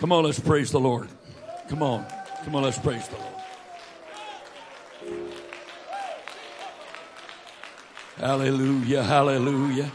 [0.00, 1.08] Come on, let's praise the Lord.
[1.68, 2.06] Come on.
[2.44, 3.26] Come on, let's praise the Lord.
[8.16, 9.92] Hallelujah, hallelujah.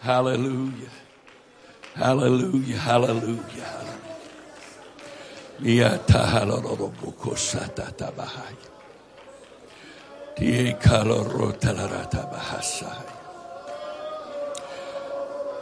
[0.00, 0.88] Hallelujah.
[1.94, 4.00] Hallelujah, hallelujah, hallelujah.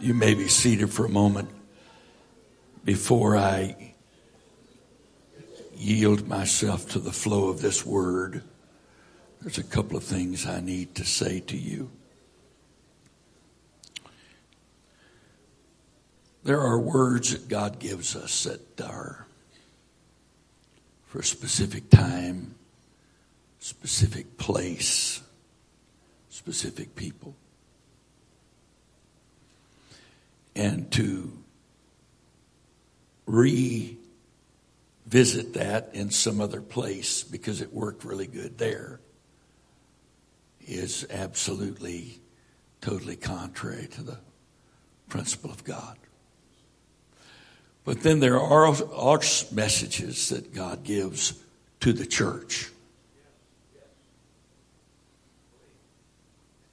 [0.00, 1.50] You may be seated for a moment
[2.84, 3.94] before I
[5.76, 8.42] yield myself to the flow of this word.
[9.40, 11.90] There's a couple of things I need to say to you.
[16.44, 19.26] There are words that God gives us that are
[21.06, 22.54] for a specific time,
[23.58, 25.20] specific place
[26.38, 27.34] specific people.
[30.58, 31.32] And to
[33.26, 33.94] revisit
[35.54, 38.98] that in some other place because it worked really good there
[40.66, 42.18] is absolutely,
[42.80, 44.18] totally contrary to the
[45.08, 45.96] principle of God.
[47.84, 49.20] But then there are, are
[49.52, 51.40] messages that God gives
[51.80, 52.68] to the church.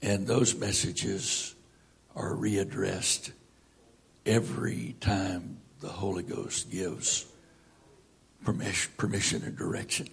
[0.01, 1.53] And those messages
[2.15, 3.31] are readdressed
[4.25, 7.25] every time the Holy Ghost gives
[8.43, 10.07] permission permission and direction.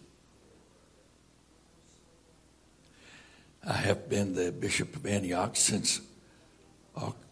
[3.66, 6.00] I have been the Bishop of Antioch since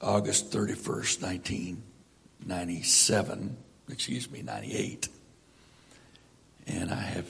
[0.00, 3.56] August 31st, 1997,
[3.90, 5.08] excuse me, 98.
[6.68, 7.26] And I have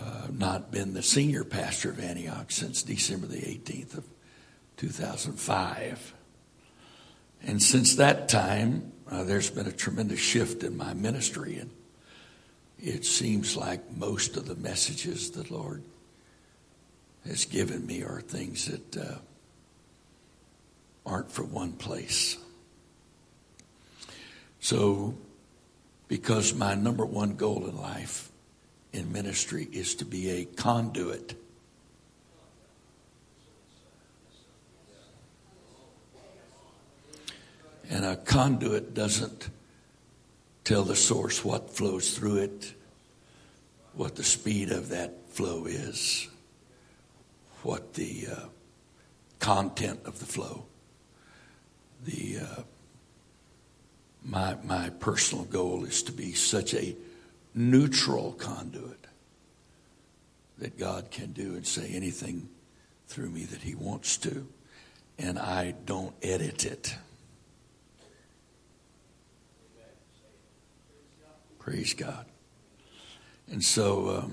[0.00, 4.04] uh, not been the senior pastor of Antioch since December the 18th of
[4.76, 6.14] 2005.
[7.42, 11.70] And since that time, uh, there's been a tremendous shift in my ministry, and
[12.78, 15.82] it seems like most of the messages the Lord
[17.26, 19.18] has given me are things that uh,
[21.06, 22.36] aren't for one place.
[24.60, 25.14] So,
[26.08, 28.30] because my number one goal in life
[28.92, 31.34] in ministry is to be a conduit.
[37.90, 39.48] And a conduit doesn't
[40.64, 42.74] tell the source what flows through it,
[43.94, 46.28] what the speed of that flow is,
[47.62, 48.44] what the uh,
[49.38, 50.66] content of the flow.
[52.04, 52.62] The uh,
[54.22, 56.94] my my personal goal is to be such a
[57.54, 59.06] neutral conduit
[60.58, 62.48] that God can do and say anything
[63.06, 64.46] through me that He wants to,
[65.18, 66.94] and I don't edit it.
[71.68, 72.24] Praise God.
[73.52, 74.32] And so um,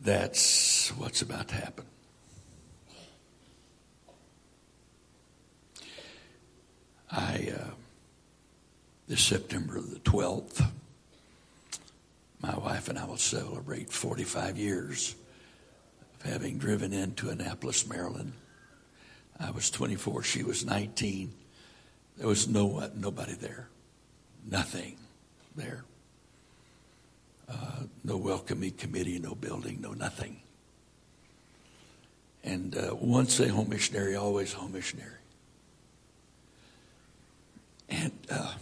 [0.00, 1.84] that's what's about to happen.
[7.10, 7.54] I.
[7.58, 7.70] Uh,
[9.08, 10.64] this September the 12th,
[12.40, 15.16] my wife and I will celebrate 45 years
[16.14, 18.32] of having driven into Annapolis, Maryland.
[19.40, 21.32] I was 24, she was 19.
[22.16, 23.68] There was no nobody there,
[24.50, 24.96] nothing
[25.54, 25.84] there.
[27.48, 30.40] Uh, no welcoming committee, no building, no nothing.
[32.42, 35.10] And uh, once a home missionary, always a home missionary.
[37.88, 38.54] And uh,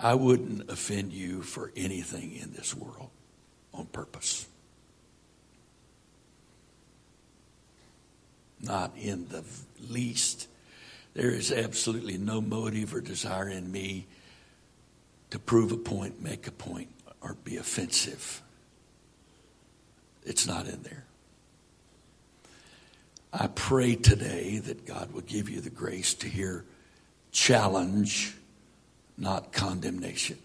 [0.00, 3.10] I wouldn't offend you for anything in this world
[3.72, 4.46] on purpose.
[8.60, 9.44] Not in the
[9.88, 10.48] least.
[11.14, 14.06] There is absolutely no motive or desire in me
[15.30, 16.88] to prove a point, make a point,
[17.20, 18.42] or be offensive.
[20.24, 21.04] It's not in there.
[23.32, 26.64] I pray today that God will give you the grace to hear
[27.32, 28.34] challenge
[29.18, 30.38] not condemnation.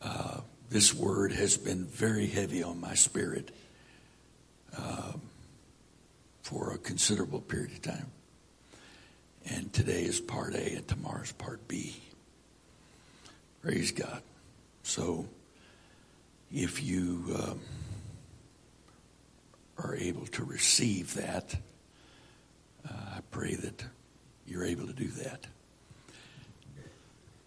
[0.00, 0.40] Uh,
[0.72, 3.50] this word has been very heavy on my spirit
[4.76, 5.20] um,
[6.42, 8.10] for a considerable period of time.
[9.50, 11.96] And today is part A and tomorrow's part B.
[13.60, 14.22] Praise God.
[14.82, 15.26] So
[16.50, 17.60] if you um,
[19.76, 21.54] are able to receive that,
[22.88, 23.84] uh, I pray that
[24.46, 25.46] you're able to do that.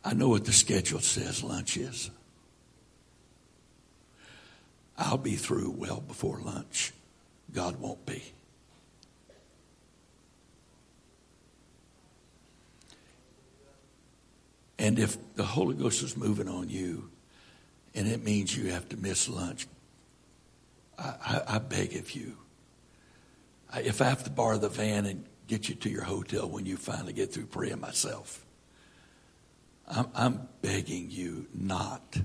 [0.04, 2.12] I know what the schedule says lunch is.
[4.98, 6.94] I'll be through well before lunch.
[7.54, 8.24] God won't be.
[14.78, 17.10] And if the Holy Ghost is moving on you
[17.94, 19.68] and it means you have to miss lunch,
[21.00, 22.38] I, I, I beg of you.
[23.72, 26.66] I, if I have to borrow the van and get you to your hotel when
[26.66, 28.46] you finally get through praying myself,
[29.88, 32.18] I'm, I'm begging you not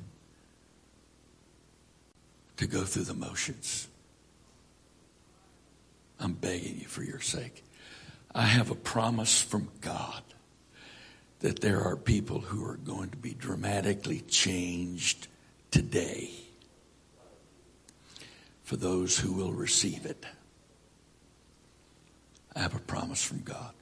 [2.60, 3.88] to go through the motions.
[6.20, 7.64] I'm begging you for your sake.
[8.34, 10.22] I have a promise from God
[11.38, 15.26] that there are people who are going to be dramatically changed
[15.70, 16.32] today
[18.62, 20.26] for those who will receive it.
[22.54, 23.72] I have a promise from God.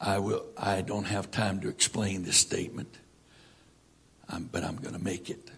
[0.00, 2.96] I will I don't have time to explain this statement,
[4.30, 5.50] um, but I'm going to make it.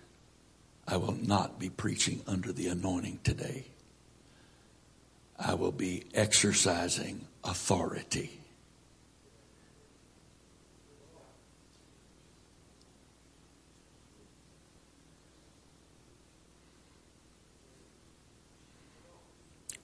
[0.88, 3.66] I will not be preaching under the anointing today.
[5.38, 8.40] I will be exercising authority.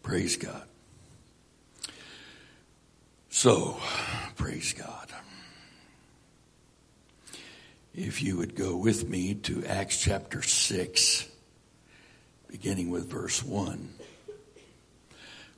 [0.03, 0.65] Praise God.
[3.29, 3.79] So,
[4.37, 5.09] praise God.
[7.95, 11.29] If you would go with me to Acts chapter 6,
[12.49, 13.91] beginning with verse 1.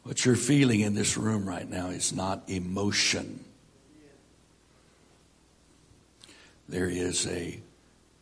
[0.02, 3.44] What you're feeling in this room right now is not emotion.
[6.68, 7.60] There is a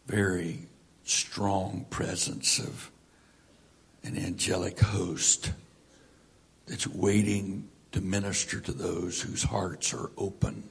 [0.06, 0.68] very
[1.04, 2.90] strong presence of
[4.04, 5.52] an angelic host
[6.66, 10.68] that's waiting to minister to those whose hearts are open.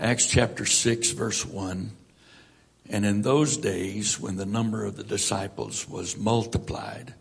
[0.00, 1.90] Acts chapter 6, verse 1.
[2.88, 7.12] And in those days, when the number of the disciples was multiplied,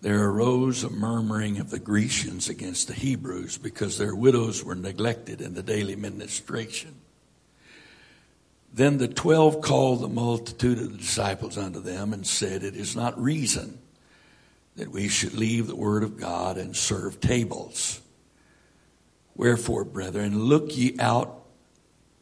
[0.00, 5.42] there arose a murmuring of the Grecians against the Hebrews because their widows were neglected
[5.42, 6.94] in the daily ministration.
[8.72, 12.96] Then the twelve called the multitude of the disciples unto them and said, It is
[12.96, 13.78] not reason
[14.76, 18.00] that we should leave the word of God and serve tables.
[19.34, 21.42] Wherefore, brethren, look ye out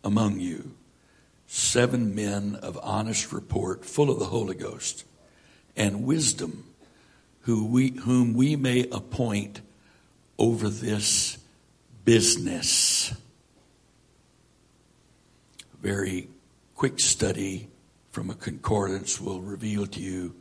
[0.05, 0.75] among you
[1.47, 5.05] seven men of honest report, full of the Holy Ghost
[5.77, 6.65] and wisdom
[7.41, 9.61] who we, whom we may appoint
[10.39, 11.39] over this
[12.05, 13.15] business.
[15.81, 16.29] Very
[16.75, 17.69] quick study
[18.11, 20.35] from a concordance will reveal to you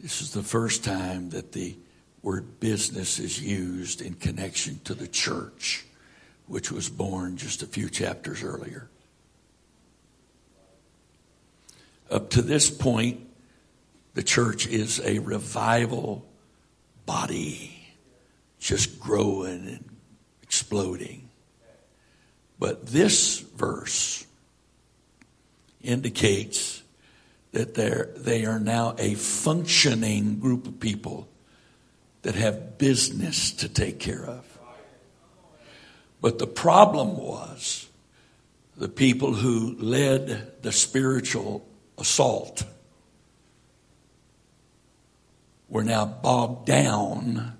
[0.00, 1.76] this is the first time that the
[2.22, 5.84] word business is used in connection to the church,
[6.48, 8.88] which was born just a few chapters earlier.
[12.10, 13.20] Up to this point,
[14.14, 16.26] the church is a revival
[17.06, 17.78] body
[18.58, 19.84] just growing and
[20.42, 21.28] exploding.
[22.58, 24.26] But this verse
[25.80, 26.82] indicates
[27.52, 31.28] that they're, they are now a functioning group of people
[32.22, 34.57] that have business to take care of.
[36.20, 37.88] But the problem was
[38.76, 42.64] the people who led the spiritual assault
[45.68, 47.54] we're now bogged down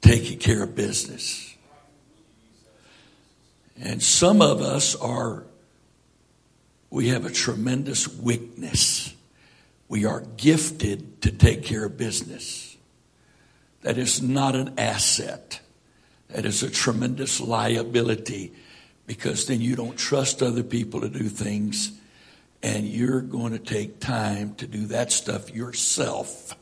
[0.00, 1.54] taking care of business.
[3.78, 5.44] And some of us are,
[6.90, 9.14] we have a tremendous weakness.
[9.88, 12.76] We are gifted to take care of business.
[13.82, 15.60] That is not an asset.
[16.34, 18.52] That is a tremendous liability
[19.06, 21.92] because then you don't trust other people to do things
[22.60, 26.56] and you're going to take time to do that stuff yourself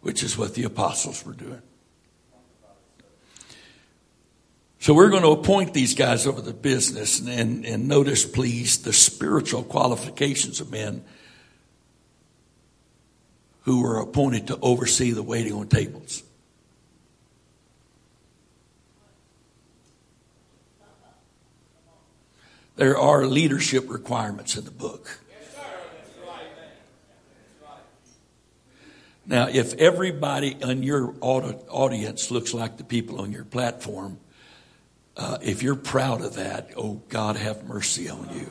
[0.00, 1.62] which is what the apostles were doing.
[4.80, 8.78] So we're going to appoint these guys over the business and, and, and, notice, please,
[8.78, 11.04] the spiritual qualifications of men
[13.62, 16.22] who were appointed to oversee the waiting on tables.
[22.80, 25.20] There are leadership requirements in the book.
[29.26, 34.18] Now, if everybody in your audience looks like the people on your platform,
[35.14, 38.50] uh, if you're proud of that, oh, God have mercy on you.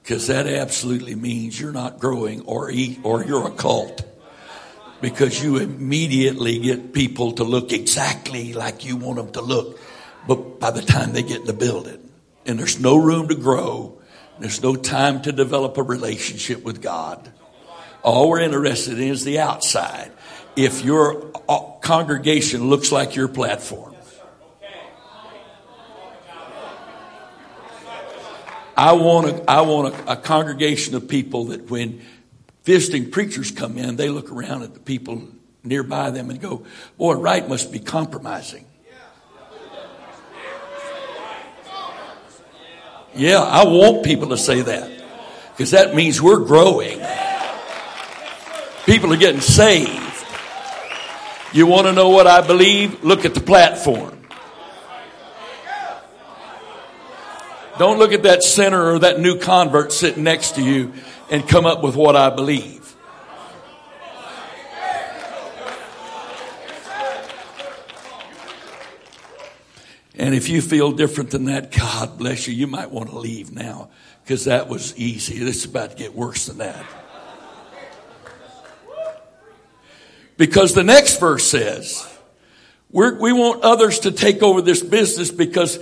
[0.00, 4.04] Because that absolutely means you're not growing or eat, or you're a cult.
[5.00, 9.80] Because you immediately get people to look exactly like you want them to look.
[10.28, 11.98] But by the time they get in the building,
[12.44, 13.98] and there's no room to grow,
[14.38, 17.32] there's no time to develop a relationship with God.
[18.02, 20.12] All we're interested in is the outside.
[20.54, 23.96] If your uh, congregation looks like your platform,
[28.76, 32.02] I want a, I want a, a congregation of people that when
[32.64, 35.22] visiting preachers come in, they look around at the people
[35.64, 36.64] nearby them and go,
[36.98, 38.67] boy, Wright must be compromising.
[43.18, 44.88] Yeah, I want people to say that
[45.50, 47.00] because that means we're growing.
[48.86, 50.24] People are getting saved.
[51.52, 53.02] You want to know what I believe?
[53.02, 54.22] Look at the platform.
[57.76, 60.92] Don't look at that sinner or that new convert sitting next to you
[61.28, 62.77] and come up with what I believe.
[70.18, 72.54] And if you feel different than that, God bless you.
[72.54, 73.90] You might want to leave now
[74.24, 75.36] because that was easy.
[75.36, 76.84] It's about to get worse than that.
[80.36, 82.06] Because the next verse says,
[82.90, 85.78] we want others to take over this business because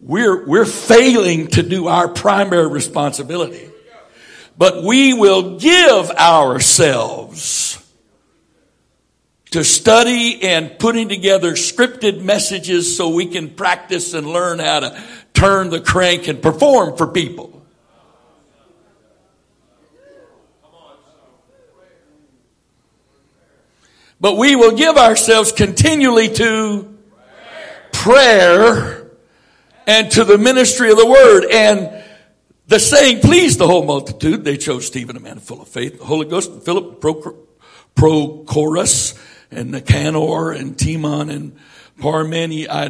[0.00, 3.70] we're, we're failing to do our primary responsibility.
[4.56, 7.78] But we will give ourselves
[9.50, 15.02] to study and putting together scripted messages so we can practice and learn how to
[15.32, 17.54] turn the crank and perform for people.
[24.20, 26.98] But we will give ourselves continually to
[27.92, 29.10] prayer
[29.86, 31.44] and to the ministry of the word.
[31.50, 32.04] And
[32.66, 34.44] the saying pleased the whole multitude.
[34.44, 39.18] They chose Stephen, a man full of faith, the Holy Ghost, and Philip, Prochorus,
[39.50, 41.56] and Nicanor, and Timon, and
[41.98, 42.68] Parmeni.
[42.68, 42.86] I,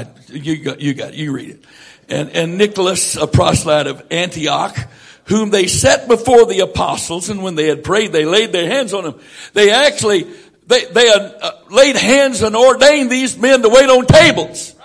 [0.00, 1.64] I, you got, you got, you read it.
[2.08, 4.76] And, and Nicholas, a proselyte of Antioch,
[5.24, 8.92] whom they set before the apostles, and when they had prayed, they laid their hands
[8.92, 9.20] on them.
[9.52, 10.26] They actually
[10.70, 14.76] they, they uh, laid hands and ordained these men to wait on tables.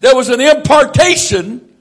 [0.00, 1.76] There was an impartation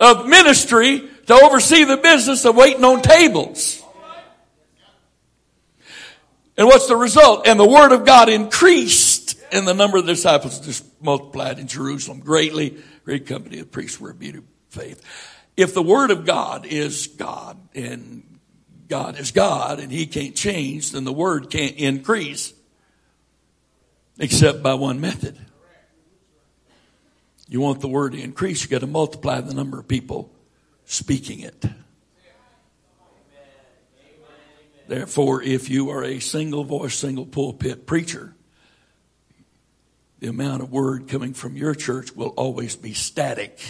[0.00, 3.82] of ministry to oversee the business of waiting on tables.
[6.56, 7.46] And what's the result?
[7.46, 11.66] And the word of God increased and the number of the disciples just multiplied in
[11.66, 12.78] Jerusalem greatly.
[13.04, 15.02] Great company of priests were beauty of faith.
[15.56, 18.38] If the word of God is God and
[18.88, 22.52] God is God and He can't change, then the word can't increase
[24.18, 25.38] except by one method.
[27.48, 30.32] You want the word to increase, you got to multiply the number of people
[30.84, 31.64] speaking it.
[34.88, 38.34] Therefore, if you are a single voice, single pulpit preacher,
[40.20, 43.60] the amount of word coming from your church will always be static.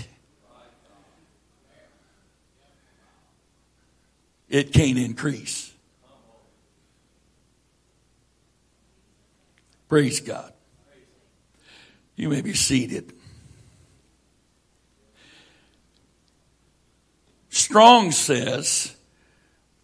[4.49, 5.73] it can't increase.
[9.89, 10.53] Praise God.
[12.17, 13.13] You may be seated.
[17.51, 18.95] Strong says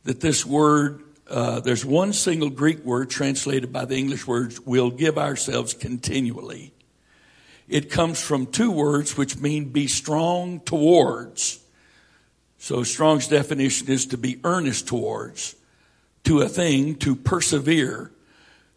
[0.05, 4.91] that this word, uh, there's one single Greek word translated by the English words, we'll
[4.91, 6.75] give ourselves continually.
[7.69, 11.59] It comes from two words which mean be strong towards.
[12.59, 15.57] So Strong's definition is to be earnest towards,
[16.25, 18.13] to a thing, to persevere,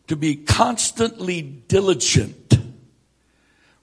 [0.08, 2.58] to be constantly diligent,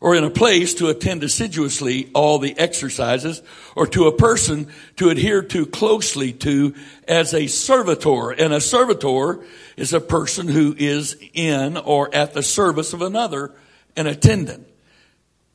[0.02, 3.40] or in a place to attend assiduously all the exercises,
[3.74, 4.66] or to a person
[4.96, 6.74] to adhere to closely to
[7.08, 8.30] as a servitor.
[8.30, 9.42] And a servitor
[9.76, 13.54] is a person who is in or at the service of another,
[13.96, 14.66] an attendant.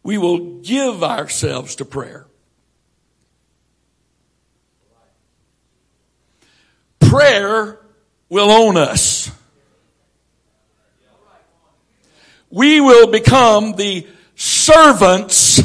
[0.01, 2.25] We will give ourselves to prayer.
[7.09, 7.79] prayer
[8.29, 9.31] will own us.
[12.49, 14.07] We will become the
[14.67, 15.61] servants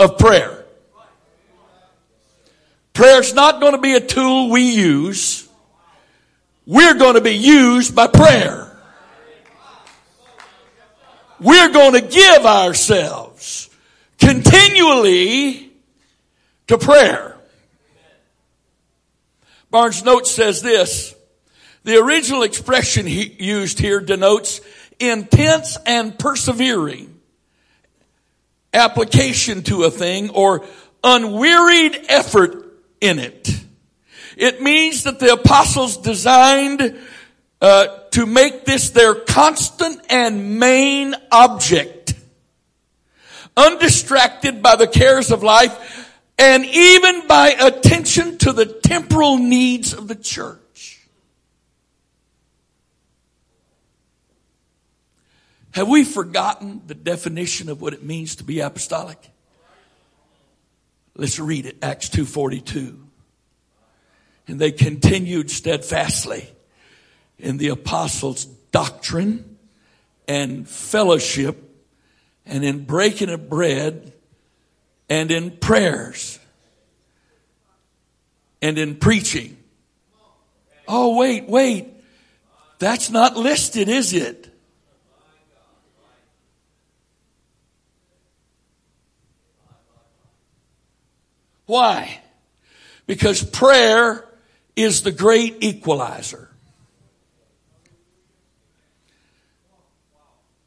[0.00, 0.64] of prayer.
[2.92, 5.48] Prayer is not going to be a tool we use.
[6.66, 8.76] We're going to be used by prayer.
[11.38, 13.70] we're going to give ourselves
[14.18, 15.70] continually
[16.66, 17.36] to prayer.
[19.70, 21.14] Barnes note says this.
[21.84, 24.60] The original expression he used here denotes
[24.98, 27.15] intense and persevering
[28.76, 30.64] application to a thing or
[31.02, 32.64] unwearied effort
[33.00, 33.48] in it.
[34.36, 36.98] It means that the apostles designed
[37.60, 42.14] uh, to make this their constant and main object,
[43.56, 50.06] undistracted by the cares of life and even by attention to the temporal needs of
[50.06, 50.60] the church.
[55.76, 59.18] Have we forgotten the definition of what it means to be apostolic?
[61.14, 62.98] Let's read it, Acts 2.42.
[64.48, 66.48] And they continued steadfastly
[67.38, 69.58] in the apostles' doctrine
[70.26, 71.62] and fellowship
[72.46, 74.14] and in breaking of bread
[75.10, 76.38] and in prayers
[78.62, 79.58] and in preaching.
[80.88, 81.92] Oh, wait, wait.
[82.78, 84.55] That's not listed, is it?
[91.66, 92.20] Why?
[93.06, 94.24] Because prayer
[94.74, 96.48] is the great equalizer.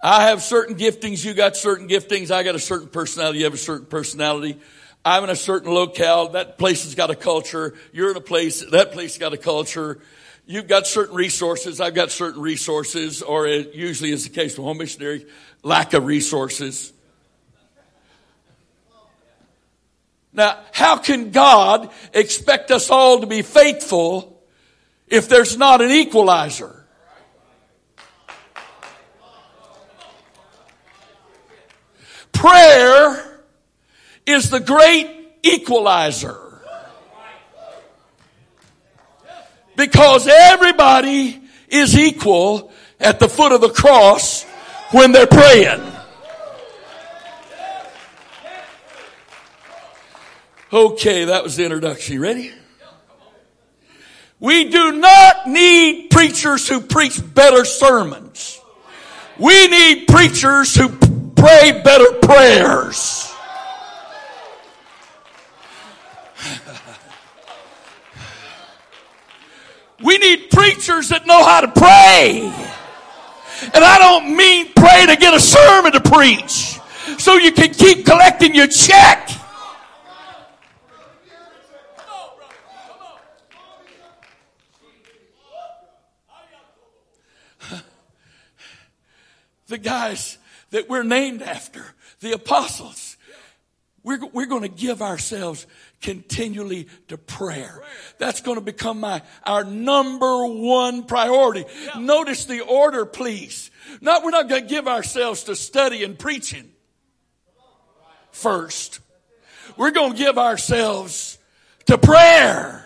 [0.02, 3.54] I have certain giftings, you got certain giftings, I got a certain personality, you have
[3.54, 4.58] a certain personality.
[5.04, 8.64] I'm in a certain locale, that place has got a culture, you're in a place,
[8.72, 10.00] that place has got a culture.
[10.46, 14.66] You've got certain resources, I've got certain resources, or it usually is the case with
[14.66, 15.26] home missionary,
[15.64, 16.92] lack of resources.
[20.32, 24.44] Now, how can God expect us all to be faithful
[25.08, 26.76] if there's not an equalizer?
[32.32, 33.42] Prayer
[34.26, 35.10] is the great
[35.44, 36.40] equalizer.
[39.76, 44.44] Because everybody is equal at the foot of the cross
[44.92, 45.82] when they're praying.
[50.72, 52.14] Okay, that was the introduction.
[52.14, 52.52] You ready?
[54.40, 58.62] We do not need preachers who preach better sermons.
[59.40, 63.34] We need preachers who pray better prayers.
[70.04, 72.42] we need preachers that know how to pray.
[73.74, 76.80] And I don't mean pray to get a sermon to preach
[77.18, 79.39] so you can keep collecting your check.
[89.70, 90.38] The guys
[90.72, 91.84] that we're named after,
[92.20, 93.16] the apostles.
[94.04, 95.68] We're, we're going to give ourselves
[96.02, 97.82] continually to prayer.
[98.18, 101.66] That's going to become my, our number one priority.
[101.86, 102.00] Yeah.
[102.00, 103.72] Notice the order, please.
[104.02, 106.72] Not, we're not going to give ourselves to study and preaching
[108.32, 109.00] first.
[109.78, 111.38] We're going to give ourselves
[111.88, 112.86] to prayer.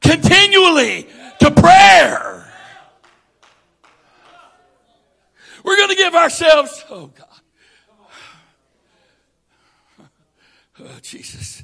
[0.00, 1.08] Continually
[1.40, 2.47] to prayer.
[5.68, 7.26] We're going to give ourselves, oh God.
[10.80, 11.62] Oh, Jesus.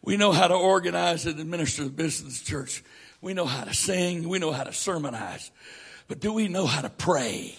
[0.00, 2.82] We know how to organize and administer the business of the church.
[3.20, 4.26] We know how to sing.
[4.26, 5.50] We know how to sermonize.
[6.08, 7.56] But do we know how to pray?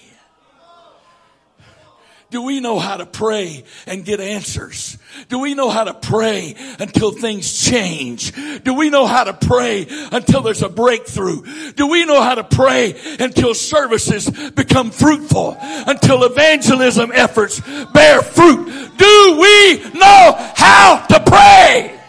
[2.34, 4.98] Do we know how to pray and get answers?
[5.30, 8.34] Do we know how to pray until things change?
[8.64, 11.44] Do we know how to pray until there's a breakthrough?
[11.74, 15.56] Do we know how to pray until services become fruitful?
[15.60, 17.62] Until evangelism efforts
[17.94, 18.66] bear fruit?
[18.98, 22.00] Do we know how to pray?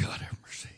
[0.00, 0.68] God have mercy.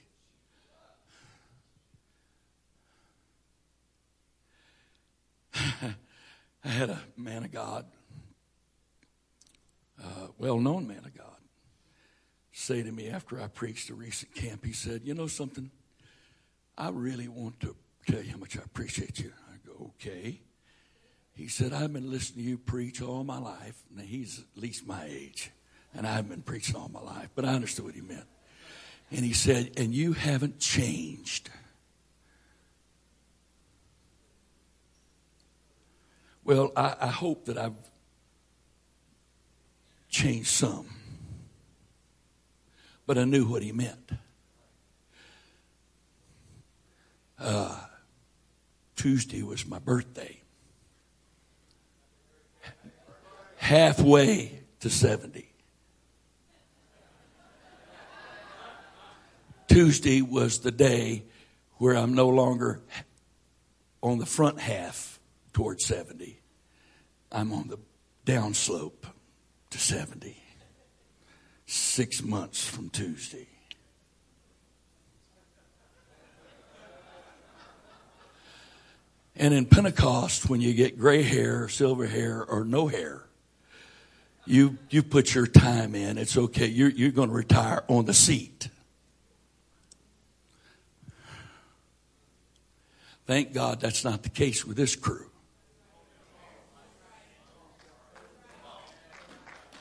[6.66, 7.86] I had a man of God,
[10.02, 11.36] a well known man of God,
[12.52, 15.70] say to me after I preached a recent camp, he said, You know something?
[16.76, 17.76] I really want to
[18.08, 19.32] tell you how much I appreciate you.
[19.48, 20.40] I go, Okay.
[21.34, 23.84] He said, I've been listening to you preach all my life.
[23.94, 25.52] Now, he's at least my age,
[25.94, 28.26] and I've been preaching all my life, but I understood what he meant.
[29.12, 31.48] And he said, And you haven't changed.
[36.46, 37.74] Well, I, I hope that I've
[40.08, 40.86] changed some.
[43.04, 44.12] But I knew what he meant.
[47.36, 47.80] Uh,
[48.94, 50.40] Tuesday was my birthday.
[53.56, 55.52] Halfway to 70.
[59.66, 61.24] Tuesday was the day
[61.78, 62.82] where I'm no longer
[64.00, 65.15] on the front half
[65.56, 66.38] towards 70.
[67.32, 67.78] I'm on the
[68.26, 69.06] downslope
[69.70, 70.36] to 70.
[71.64, 73.46] Six months from Tuesday.
[79.34, 83.22] And in Pentecost, when you get gray hair, silver hair, or no hair,
[84.44, 86.18] you, you put your time in.
[86.18, 86.66] It's okay.
[86.66, 88.68] You're, you're going to retire on the seat.
[93.26, 95.30] Thank God that's not the case with this crew.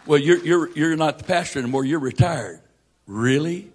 [0.05, 1.83] Well, you're, you're, you're not the pastor anymore.
[1.83, 2.61] You're retired.
[3.07, 3.71] Really?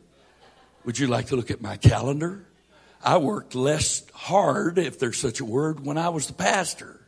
[0.85, 2.45] Would you like to look at my calendar?
[3.03, 7.01] I worked less hard, if there's such a word, when I was the pastor.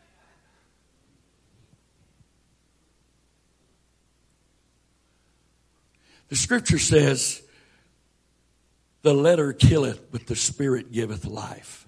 [6.28, 7.42] The scripture says,
[9.02, 11.86] the letter killeth, but the spirit giveth life.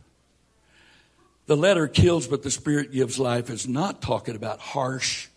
[1.46, 5.28] The letter kills, but the spirit gives life is not talking about harsh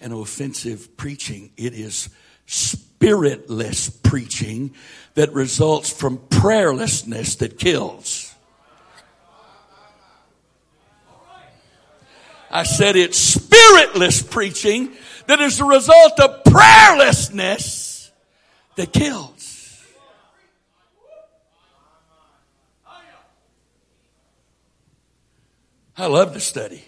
[0.00, 1.50] and offensive preaching.
[1.56, 2.08] It is
[2.46, 4.74] spiritless preaching
[5.14, 8.34] that results from prayerlessness that kills.
[12.50, 14.92] I said it's spiritless preaching
[15.26, 18.10] that is the result of prayerlessness
[18.76, 19.82] that kills.
[25.96, 26.84] I love to study.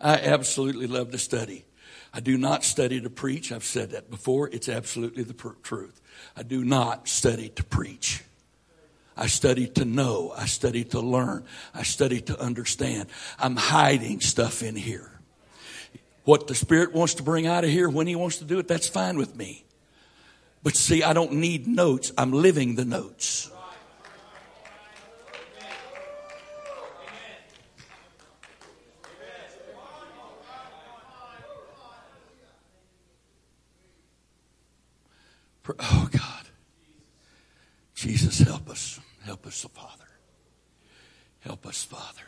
[0.00, 1.64] I absolutely love to study.
[2.12, 3.52] I do not study to preach.
[3.52, 4.48] I've said that before.
[4.48, 6.00] It's absolutely the pr- truth.
[6.36, 8.24] I do not study to preach.
[9.16, 10.32] I study to know.
[10.36, 11.44] I study to learn.
[11.74, 13.08] I study to understand.
[13.38, 15.10] I'm hiding stuff in here.
[16.24, 18.66] What the Spirit wants to bring out of here when He wants to do it,
[18.66, 19.64] that's fine with me.
[20.62, 22.12] But see, I don't need notes.
[22.18, 23.50] I'm living the notes.
[35.78, 36.48] Oh God.
[37.94, 38.98] Jesus, help us.
[39.24, 40.08] Help us, Father.
[41.40, 42.22] Help us, Father.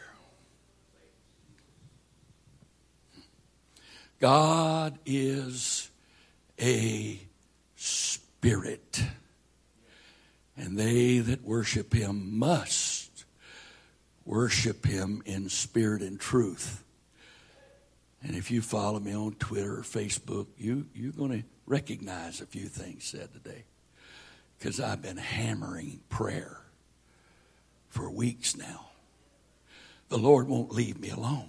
[4.20, 5.90] God is
[6.60, 7.18] a
[7.74, 9.02] spirit,
[10.56, 13.24] and they that worship him must
[14.24, 16.84] worship him in spirit and truth.
[18.22, 22.46] And if you follow me on Twitter or Facebook, you, you're going to recognize a
[22.46, 23.64] few things said today
[24.58, 26.60] because I've been hammering prayer
[27.88, 28.86] for weeks now.
[30.08, 31.48] The Lord won't leave me alone.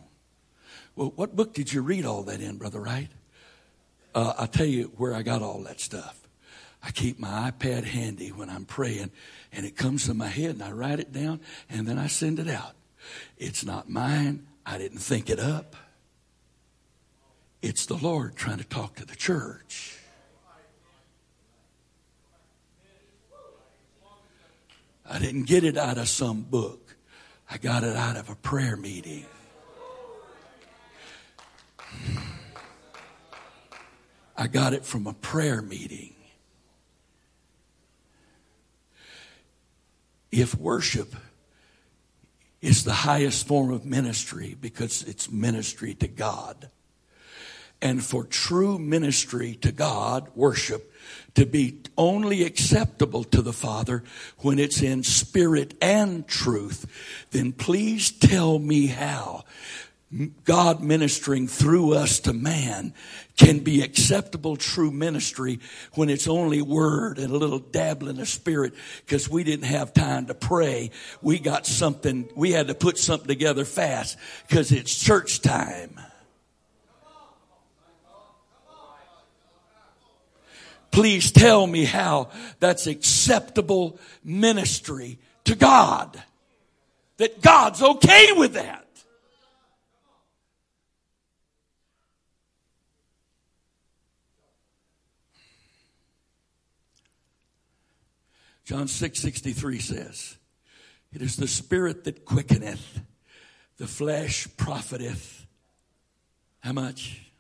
[0.96, 3.10] Well, what book did you read all that in, Brother Wright?
[4.14, 6.20] Uh, I'll tell you where I got all that stuff.
[6.84, 9.12] I keep my iPad handy when I'm praying,
[9.52, 12.40] and it comes to my head, and I write it down, and then I send
[12.40, 12.74] it out.
[13.38, 14.48] It's not mine.
[14.66, 15.76] I didn't think it up.
[17.62, 19.98] It's the Lord trying to talk to the church.
[25.10, 26.96] I didn't get it out of some book.
[27.50, 29.26] I got it out of a prayer meeting.
[34.36, 36.16] I got it from a prayer meeting.
[40.32, 41.16] If worship
[42.62, 46.72] is the highest form of ministry because it's ministry to God,
[47.82, 50.93] and for true ministry to God, worship,
[51.36, 54.04] to be only acceptable to the Father
[54.40, 59.44] when it's in spirit and truth, then please tell me how
[60.44, 62.94] God ministering through us to man
[63.36, 65.60] can be acceptable true ministry
[65.94, 68.74] when it's only word and a little dabbling of spirit
[69.06, 70.92] because we didn't have time to pray.
[71.24, 74.18] We got something, we had to put something together fast
[74.48, 76.00] because it's church time.
[80.94, 82.30] Please tell me how
[82.60, 86.22] that's acceptable ministry to God.
[87.18, 88.88] That God's okay with that.
[98.64, 100.38] John 6:63 says,
[101.12, 103.02] It is the spirit that quickeneth,
[103.78, 105.48] the flesh profiteth.
[106.60, 107.32] How much?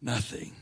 [0.00, 0.52] Nothing.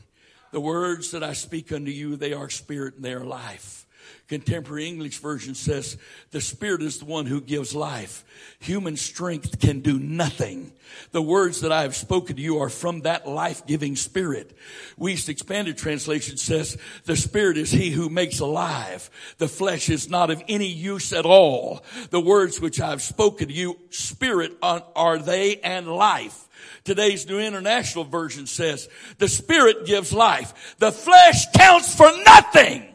[0.55, 3.85] The words that I speak unto you, they are spirit and they are life.
[4.29, 5.97] Contemporary English version says,
[6.31, 8.23] the Spirit is the one who gives life.
[8.59, 10.71] Human strength can do nothing.
[11.11, 14.57] The words that I have spoken to you are from that life-giving Spirit.
[14.97, 19.09] Wuest Expanded Translation says, the Spirit is He who makes alive.
[19.37, 21.83] The flesh is not of any use at all.
[22.11, 26.44] The words which I have spoken to you, Spirit are they and life.
[26.83, 30.75] Today's New International Version says, the Spirit gives life.
[30.79, 32.87] The flesh counts for nothing.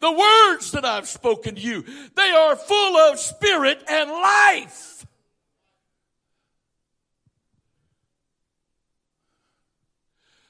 [0.00, 1.84] The words that I've spoken to you,
[2.16, 5.06] they are full of spirit and life.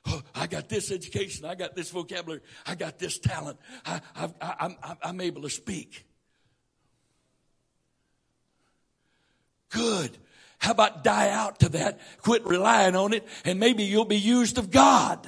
[0.07, 1.45] Oh, I got this education.
[1.45, 2.41] I got this vocabulary.
[2.67, 3.59] I got this talent.
[3.85, 6.07] I, I, I, I'm able to speak.
[9.69, 10.17] Good.
[10.63, 11.99] How about die out to that?
[12.19, 15.19] Quit relying on it and maybe you'll be used of God.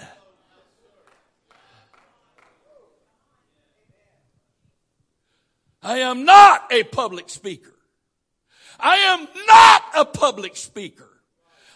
[5.82, 7.74] I am not a public speaker.
[8.78, 11.10] I am not a public speaker.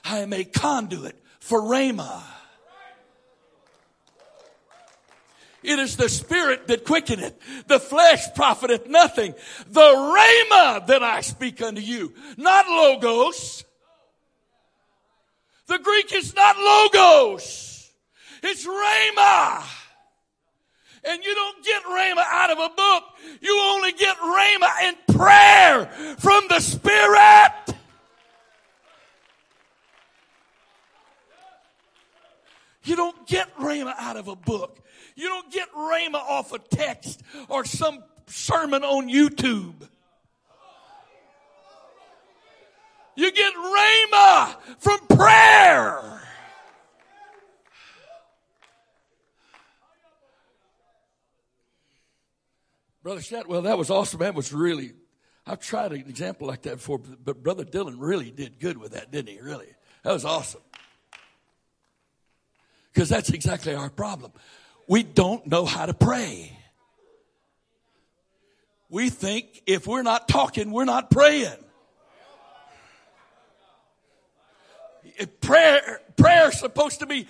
[0.04, 2.22] I am a conduit for Rhema.
[5.62, 7.34] It is the spirit that quickeneth.
[7.66, 9.34] The flesh profiteth nothing.
[9.68, 13.64] The Rhema that I speak unto you, not logos.
[15.66, 17.90] The Greek is not logos.
[18.42, 19.64] It's Rhema.
[21.04, 23.04] And you don't get Rhema out of a book.
[23.40, 25.86] You only get Rhema in prayer
[26.18, 27.52] from the Spirit.
[32.84, 34.78] You don't get Rhema out of a book.
[35.18, 39.74] You don't get Rhema off a text or some sermon on YouTube.
[43.16, 46.20] You get Rhema from prayer.
[53.02, 54.20] Brother Shatwell, that was awesome.
[54.20, 54.92] That was really,
[55.44, 59.10] I've tried an example like that before, but Brother Dylan really did good with that,
[59.10, 59.40] didn't he?
[59.40, 59.66] Really.
[60.04, 60.60] That was awesome.
[62.92, 64.30] Because that's exactly our problem.
[64.88, 66.58] We don't know how to pray.
[68.88, 71.52] We think if we're not talking, we're not praying.
[75.42, 77.26] Prayer, prayer is supposed to be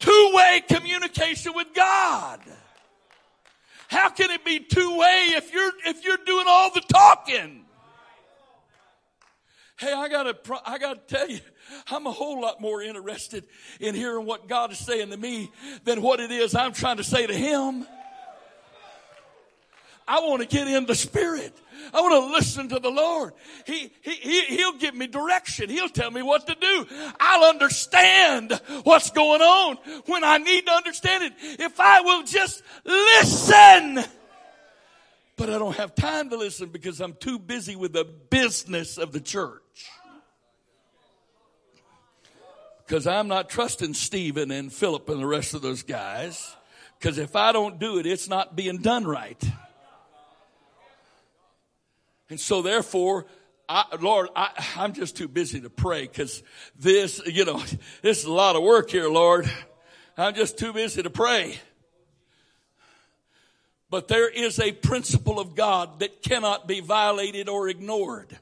[0.00, 2.40] two-way communication with God.
[3.86, 7.64] How can it be two way if you're, if you're doing all the talking?
[9.82, 11.40] Hey, I gotta, I gotta tell you,
[11.90, 13.42] I'm a whole lot more interested
[13.80, 15.50] in hearing what God is saying to me
[15.82, 17.84] than what it is I'm trying to say to Him.
[20.06, 21.60] I want to get in the Spirit.
[21.92, 23.32] I want to listen to the Lord.
[23.66, 25.68] He, he, he, he'll give me direction.
[25.68, 26.86] He'll tell me what to do.
[27.18, 28.52] I'll understand
[28.84, 31.32] what's going on when I need to understand it.
[31.58, 34.04] If I will just listen.
[35.36, 39.12] But I don't have time to listen because I'm too busy with the business of
[39.12, 39.62] the church.
[42.86, 46.54] Because I'm not trusting Stephen and Philip and the rest of those guys.
[46.98, 49.42] Because if I don't do it, it's not being done right.
[52.28, 53.26] And so therefore,
[53.68, 56.42] I, Lord, I, I'm just too busy to pray because
[56.78, 57.62] this, you know,
[58.02, 59.50] this is a lot of work here, Lord.
[60.16, 61.58] I'm just too busy to pray.
[63.92, 68.38] But there is a principle of God that cannot be violated or ignored.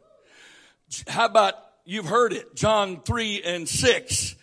[1.08, 4.36] How about you've heard it, John 3 and 6.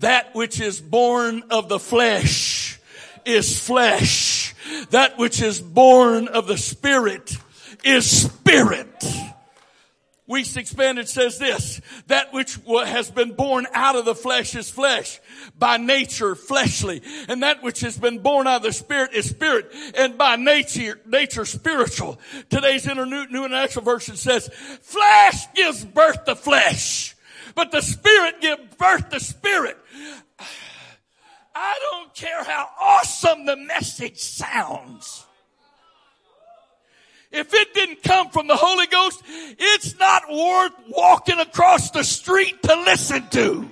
[0.00, 2.78] That which is born of the flesh
[3.24, 4.54] is flesh.
[4.90, 7.38] That which is born of the spirit
[7.82, 9.02] is spirit.
[10.30, 15.18] Wuest Expanded says this, that which has been born out of the flesh is flesh,
[15.58, 19.72] by nature fleshly, and that which has been born out of the spirit is spirit,
[19.96, 22.20] and by nature, nature spiritual.
[22.48, 24.48] Today's New, New International Version says,
[24.82, 27.16] flesh gives birth to flesh,
[27.56, 29.76] but the spirit gives birth to spirit.
[31.56, 35.26] I don't care how awesome the message sounds.
[37.32, 42.60] If it didn't come from the Holy Ghost, it's not worth walking across the street
[42.64, 43.70] to listen to.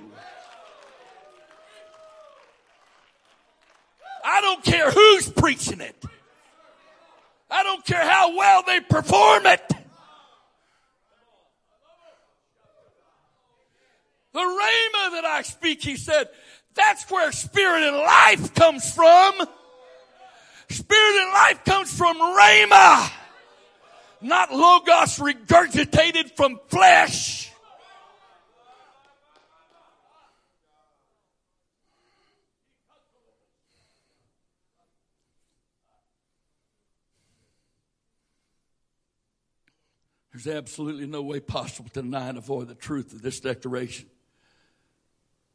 [4.23, 5.95] I don't care who's preaching it.
[7.51, 9.61] I don't care how well they perform it.
[14.31, 16.29] The rhema that I speak, he said,
[16.75, 19.33] that's where spirit and life comes from.
[20.69, 23.11] Spirit and life comes from rhema
[24.21, 27.51] not logos regurgitated from flesh.
[40.31, 44.07] There's absolutely no way possible to deny and avoid the truth of this declaration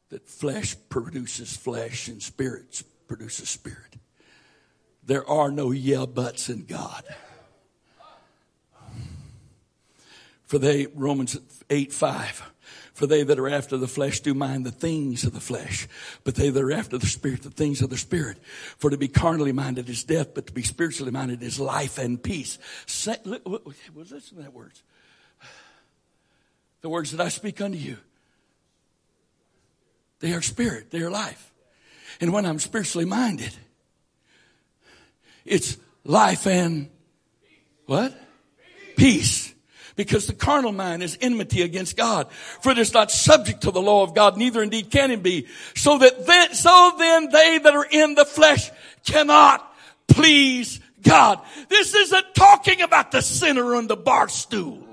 [0.09, 3.95] that flesh produces flesh and spirit produces spirit.
[5.03, 7.03] There are no yeah buts in God.
[10.45, 11.37] For they, Romans
[11.69, 12.51] 8 5,
[12.93, 15.87] for they that are after the flesh do mind the things of the flesh,
[16.23, 18.37] but they that are after the spirit, the things of the spirit.
[18.77, 22.21] For to be carnally minded is death, but to be spiritually minded is life and
[22.21, 22.57] peace.
[22.85, 23.61] Say, well,
[23.93, 24.83] listen to that words.
[26.81, 27.97] The words that I speak unto you,
[30.19, 31.51] they are spirit, they are life.
[32.21, 33.53] And when I'm spiritually minded,
[35.43, 36.89] it's life and
[37.87, 38.15] what?
[38.95, 39.54] Peace.
[39.95, 42.29] Because the carnal mind is enmity against God.
[42.31, 45.47] For it is not subject to the law of God, neither indeed can it be.
[45.75, 48.71] So that then, so then they that are in the flesh
[49.05, 49.73] cannot
[50.07, 51.39] please God.
[51.69, 54.85] This isn't talking about the sinner on the bar stool.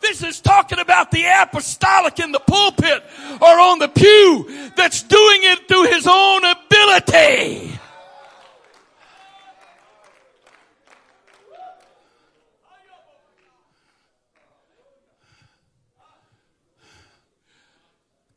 [0.00, 3.04] This is talking about the apostolic in the pulpit
[3.40, 7.78] or on the pew that's doing it through his own ability.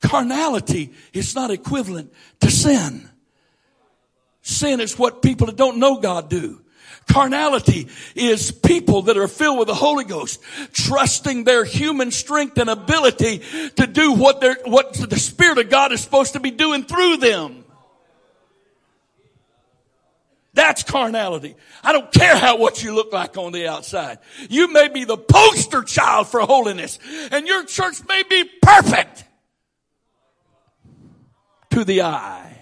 [0.04, 3.10] Carnality is not equivalent to sin.
[4.42, 6.62] Sin is what people that don't know God do.
[7.10, 10.42] Carnality is people that are filled with the Holy Ghost,
[10.74, 13.42] trusting their human strength and ability
[13.78, 17.64] to do what what the Spirit of God is supposed to be doing through them.
[20.54, 21.56] That's carnality.
[21.82, 24.20] I don't care how what you look like on the outside.
[24.50, 27.00] You may be the poster child for holiness,
[27.32, 29.24] and your church may be perfect
[31.74, 32.56] to the eye.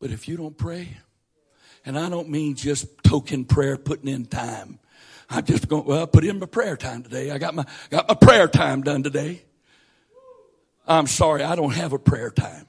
[0.00, 0.96] But if you don't pray,
[1.84, 4.78] and I don't mean just token prayer, putting in time.
[5.28, 7.32] I'm just going, well, I put in my prayer time today.
[7.32, 9.42] I got my, got my prayer time done today.
[10.86, 12.66] I'm sorry, I don't have a prayer time.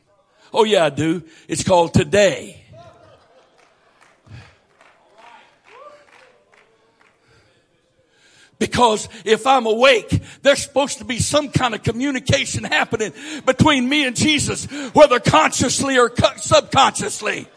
[0.51, 1.23] Oh yeah, I do.
[1.47, 2.63] It's called today.
[8.73, 13.13] Because if I'm awake, there's supposed to be some kind of communication happening
[13.45, 17.47] between me and Jesus, whether consciously or subconsciously.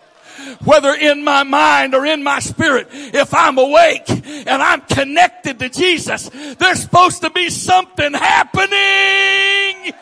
[0.62, 5.70] Whether in my mind or in my spirit, if I'm awake and I'm connected to
[5.70, 9.94] Jesus, there's supposed to be something happening.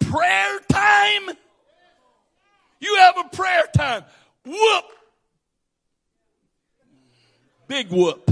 [0.00, 1.36] Prayer time?
[2.80, 4.02] You have a prayer time.
[4.44, 4.84] Whoop!
[7.70, 8.28] Big whoop.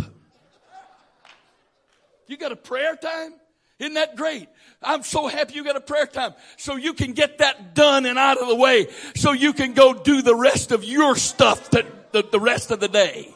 [2.26, 3.34] You got a prayer time?
[3.78, 4.48] Isn't that great?
[4.82, 6.34] I'm so happy you got a prayer time.
[6.56, 8.88] So you can get that done and out of the way.
[9.14, 12.80] So you can go do the rest of your stuff the, the, the rest of
[12.80, 13.32] the day.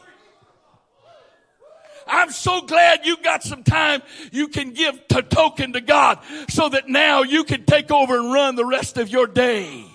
[2.05, 4.01] I'm so glad you got some time
[4.33, 8.33] you can give a token to God so that now you can take over and
[8.33, 9.85] run the rest of your day.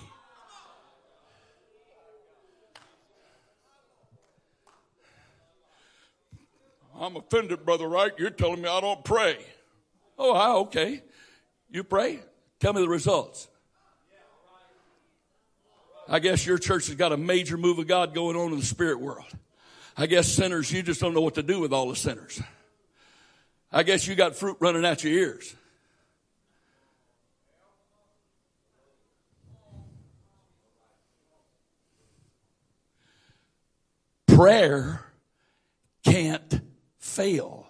[6.99, 8.11] I'm offended, Brother Wright.
[8.17, 9.37] You're telling me I don't pray.
[10.17, 11.01] Oh, okay.
[11.71, 12.19] You pray?
[12.59, 13.47] Tell me the results.
[16.09, 18.65] I guess your church has got a major move of God going on in the
[18.65, 19.27] spirit world.
[19.95, 22.41] I guess sinners, you just don't know what to do with all the sinners.
[23.71, 25.55] I guess you got fruit running out your ears.
[34.27, 35.05] Prayer
[36.03, 36.61] can't
[37.19, 37.67] fail.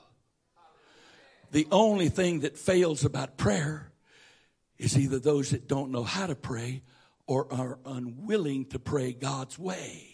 [1.50, 3.92] The only thing that fails about prayer
[4.78, 6.84] is either those that don't know how to pray
[7.26, 10.06] or are unwilling to pray God's way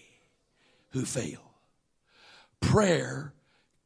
[0.92, 1.52] who fail.
[2.62, 3.34] Prayer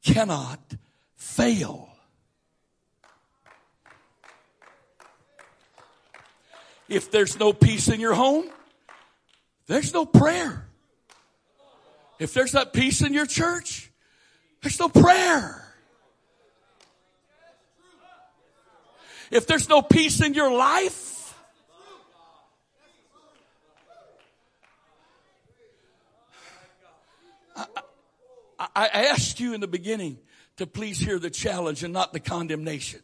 [0.06, 0.76] cannot
[1.16, 1.90] fail.
[6.88, 8.48] If there's no peace in your home,
[9.66, 10.68] there's no prayer.
[12.20, 13.89] If there's not peace in your church,
[14.62, 15.66] there's no prayer.
[19.32, 21.38] If there's no peace in your life,
[27.56, 27.66] I,
[28.60, 30.18] I, I asked you in the beginning
[30.58, 33.02] to please hear the challenge and not the condemnation.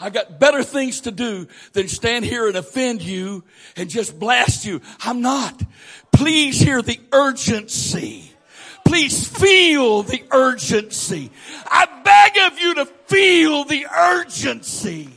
[0.00, 3.44] I got better things to do than stand here and offend you
[3.76, 4.80] and just blast you.
[5.00, 5.62] I'm not.
[6.10, 8.29] Please hear the urgency
[8.90, 11.30] Please feel the urgency.
[11.64, 15.08] I beg of you to feel the urgency?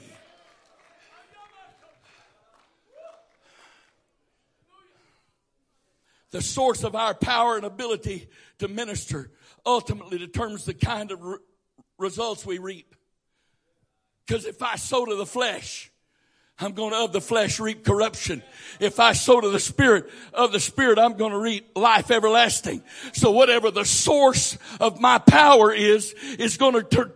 [6.30, 9.32] The source of our power and ability to minister
[9.65, 11.38] ultimately determines the kind of re-
[11.97, 12.93] results we reap.
[14.28, 15.91] Because if I sow to the flesh,
[16.60, 18.43] I'm going to of the flesh reap corruption.
[18.80, 22.84] If I sow to the spirit of the spirit, I'm going to reap life everlasting.
[23.14, 27.12] So whatever the source of my power is, is going to,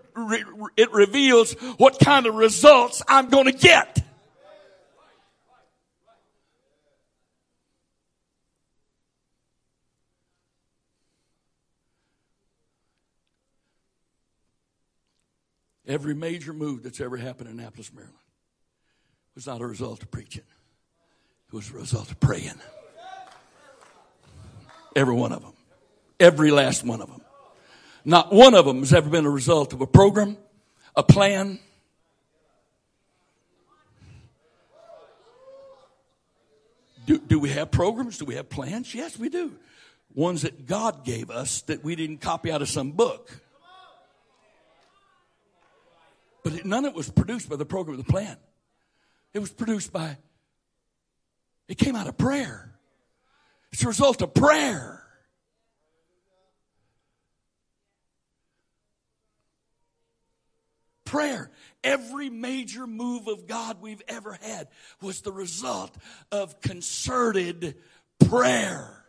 [0.75, 4.03] it reveals what kind of results I'm going to get.
[15.85, 18.26] Every major move that's ever happened in Annapolis, Maryland
[19.37, 20.41] was not a result of preaching.
[20.41, 22.59] It was a result of praying.
[24.95, 25.53] Every one of them.
[26.19, 27.21] Every last one of them.
[28.03, 30.37] Not one of them has ever been a result of a program,
[30.95, 31.59] a plan.
[37.05, 38.17] Do, do we have programs?
[38.17, 38.95] Do we have plans?
[38.95, 39.53] Yes, we do.
[40.15, 43.39] Ones that God gave us that we didn't copy out of some book.
[46.43, 48.37] But none of it was produced by the program or the plan.
[49.33, 50.17] It was produced by,
[51.67, 52.73] it came out of prayer.
[53.71, 55.03] It's a result of prayer.
[61.05, 61.51] Prayer.
[61.83, 64.67] Every major move of God we've ever had
[65.01, 65.95] was the result
[66.31, 67.75] of concerted
[68.27, 69.05] prayer.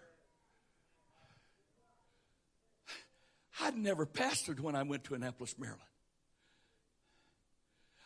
[3.60, 5.82] I'd never pastored when I went to Annapolis, Maryland.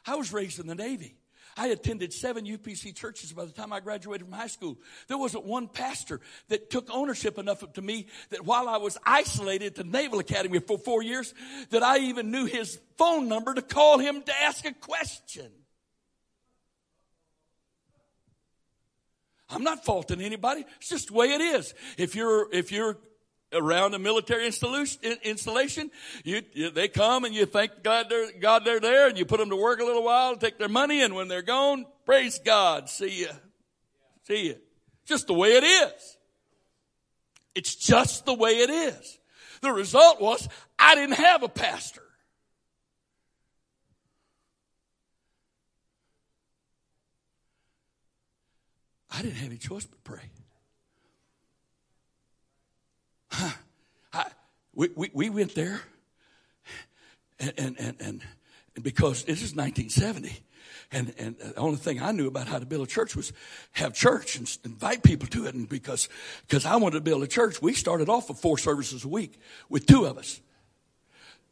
[0.06, 1.16] I was raised in the Navy.
[1.56, 4.78] I attended seven UPC churches by the time I graduated from high school.
[5.08, 9.66] There wasn't one pastor that took ownership enough to me that while I was isolated
[9.66, 11.34] at the Naval Academy for four years,
[11.70, 15.50] that I even knew his phone number to call him to ask a question.
[19.50, 20.64] I'm not faulting anybody.
[20.78, 21.74] It's just the way it is.
[21.98, 22.96] If you're, if you're
[23.52, 25.90] around a military installation,
[26.24, 29.38] you, you, they come and you thank God they're, God they're there and you put
[29.38, 32.88] them to work a little while, take their money, and when they're gone, praise God.
[32.88, 33.30] See you.
[34.26, 34.56] See you.
[35.04, 36.16] Just the way it is.
[37.54, 39.18] It's just the way it is.
[39.60, 40.48] The result was
[40.78, 42.02] I didn't have a pastor.
[49.10, 50.30] I didn't have any choice but pray.
[53.32, 54.26] I,
[54.74, 55.80] we, we, we went there,
[57.38, 58.22] and, and, and, and
[58.82, 60.38] because this is 1970,
[60.92, 63.32] and, and the only thing I knew about how to build a church was
[63.72, 65.54] have church and invite people to it.
[65.54, 66.08] And because,
[66.46, 69.40] because I wanted to build a church, we started off with four services a week
[69.70, 70.40] with two of us.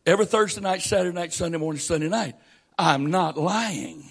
[0.04, 2.34] Every Thursday night, Saturday night, Sunday morning, Sunday night.
[2.78, 4.04] I'm not lying.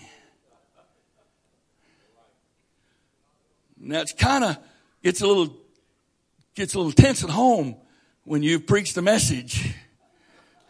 [3.82, 4.58] And that's kind of,
[5.02, 5.56] it's a little
[6.60, 7.74] gets a little tense at home
[8.26, 9.74] when you preach the message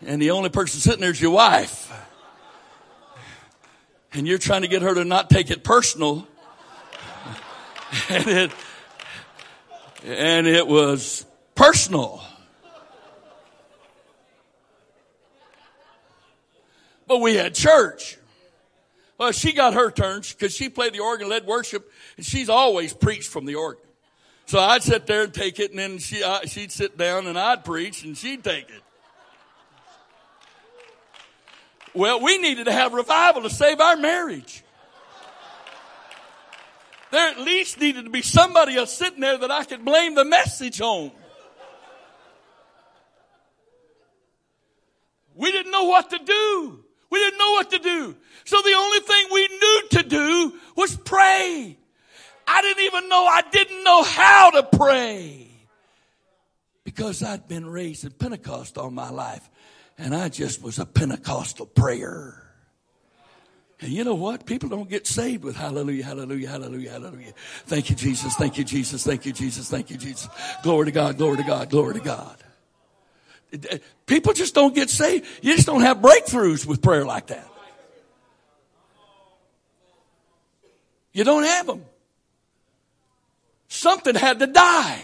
[0.06, 1.92] and the only person sitting there is your wife.
[4.14, 6.28] And you're trying to get her to not take it personal.
[8.10, 8.52] and it,
[10.06, 11.26] and it was
[11.56, 12.22] personal.
[17.08, 18.20] But we had church.
[19.18, 22.94] Well, she got her turn because she played the organ, led worship, and she's always
[22.94, 23.89] preached from the organ.
[24.50, 27.38] So I'd sit there and take it, and then she, I, she'd sit down and
[27.38, 28.82] I'd preach, and she'd take it.
[31.94, 34.64] Well, we needed to have revival to save our marriage.
[37.12, 40.26] There at least needed to be somebody else sitting there that I could blame the
[40.26, 41.12] message on.
[45.36, 46.84] We didn't know what to do.
[47.12, 48.16] We didn't know what to do.
[48.46, 51.78] So the only thing we knew to do was pray.
[52.50, 55.48] I didn't even know I didn't know how to pray
[56.84, 59.48] because I'd been raised in Pentecost all my life
[60.00, 62.44] and I just was a Pentecostal prayer.
[63.82, 64.46] And you know what?
[64.46, 67.34] People don't get saved with hallelujah, hallelujah, hallelujah, hallelujah.
[67.68, 68.36] Thank you, Jesus.
[68.36, 69.04] Thank you, Jesus.
[69.04, 69.70] Thank you, Jesus.
[69.70, 70.28] Thank you, Jesus.
[70.64, 72.36] Glory to God, glory to God, glory to God.
[74.08, 75.28] People just don't get saved.
[75.44, 77.48] You just don't have breakthroughs with prayer like that.
[81.14, 81.84] You don't have them.
[83.70, 85.00] Something had to die.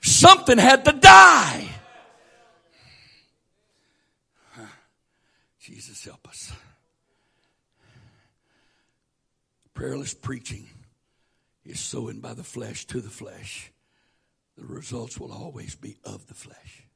[0.00, 1.68] Something had to die.
[5.60, 6.52] Jesus help us.
[9.74, 10.66] Prayerless preaching
[11.64, 13.70] is sowing by the flesh to the flesh.
[14.56, 16.86] The results will always be of the flesh.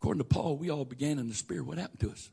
[0.00, 1.66] According to Paul, we all began in the Spirit.
[1.66, 2.30] What happened to us?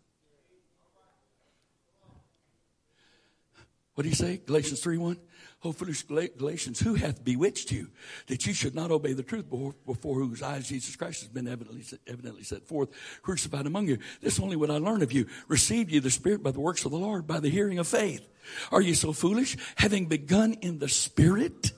[3.99, 4.39] What do you say?
[4.45, 5.17] Galatians 3 1?
[5.65, 7.89] Oh, foolish Galatians, who hath bewitched you
[8.27, 11.49] that you should not obey the truth before, before whose eyes Jesus Christ has been
[11.49, 12.87] evidently, evidently set forth,
[13.23, 13.97] crucified among you?
[14.21, 15.25] This only would I learn of you.
[15.49, 18.25] Received you the Spirit by the works of the Lord, by the hearing of faith.
[18.71, 19.57] Are you so foolish?
[19.75, 21.73] Having begun in the Spirit,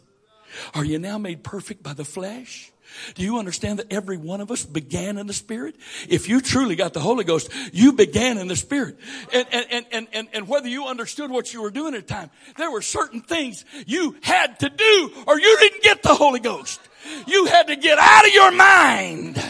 [0.76, 2.72] are you now made perfect by the flesh?
[3.16, 5.76] Do you understand that every one of us began in the Spirit?
[6.10, 8.98] If you truly got the Holy Ghost, you began in the Spirit.
[9.34, 12.30] And, and, and, and, and whether you understood what you were doing at the time,
[12.58, 16.80] there were certain things you had to do or you didn't get the Holy Ghost.
[17.28, 19.42] You had to get out of your mind.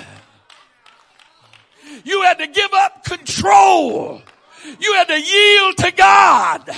[2.04, 4.22] You had to give up control.
[4.80, 6.70] You had to yield to God.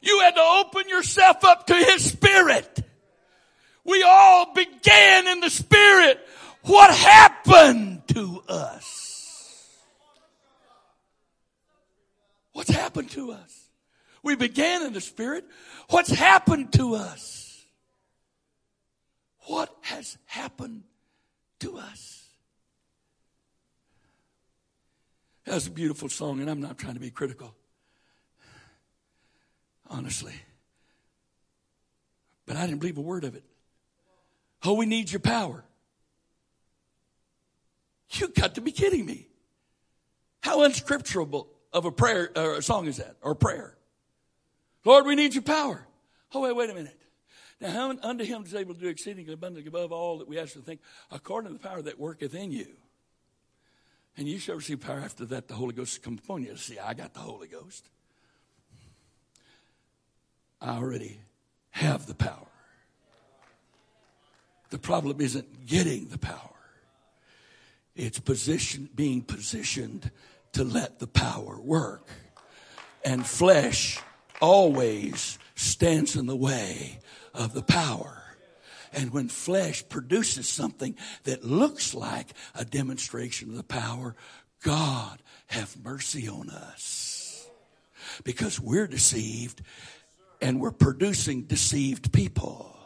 [0.00, 2.80] You had to open yourself up to His Spirit.
[3.88, 6.20] We all began in the Spirit.
[6.64, 9.78] What happened to us?
[12.52, 13.68] What's happened to us?
[14.22, 15.46] We began in the Spirit.
[15.88, 17.64] What's happened to us?
[19.46, 20.82] What has happened
[21.60, 22.26] to us?
[25.46, 27.54] That's a beautiful song, and I'm not trying to be critical.
[29.88, 30.34] Honestly.
[32.44, 33.44] But I didn't believe a word of it.
[34.64, 35.64] Oh, we need your power.
[38.10, 39.28] You got to be kidding me.
[40.40, 43.16] How unscripturable of a prayer or a song is that?
[43.22, 43.76] Or prayer?
[44.84, 45.86] Lord, we need your power.
[46.32, 46.98] Oh, wait, wait a minute.
[47.60, 50.60] Now, unto him is able to do exceedingly abundantly above all that we ask to
[50.60, 50.80] think,
[51.10, 52.68] according to the power that worketh in you.
[54.16, 56.56] And you shall receive power after that the Holy Ghost come upon you.
[56.56, 57.88] See, I got the Holy Ghost.
[60.60, 61.20] I already
[61.70, 62.48] have the power.
[64.70, 66.34] The problem isn't getting the power.
[67.96, 70.10] It's position, being positioned
[70.52, 72.08] to let the power work.
[73.04, 73.98] And flesh
[74.40, 77.00] always stands in the way
[77.34, 78.22] of the power.
[78.92, 84.14] And when flesh produces something that looks like a demonstration of the power,
[84.62, 87.48] God have mercy on us.
[88.24, 89.62] Because we're deceived
[90.40, 92.77] and we're producing deceived people.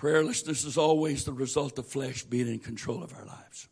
[0.00, 3.68] Prayerlessness is always the result of flesh being in control of our lives.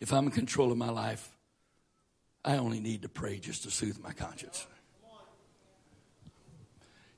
[0.00, 1.36] If I'm in control of my life,
[2.44, 4.66] I only need to pray just to soothe my conscience.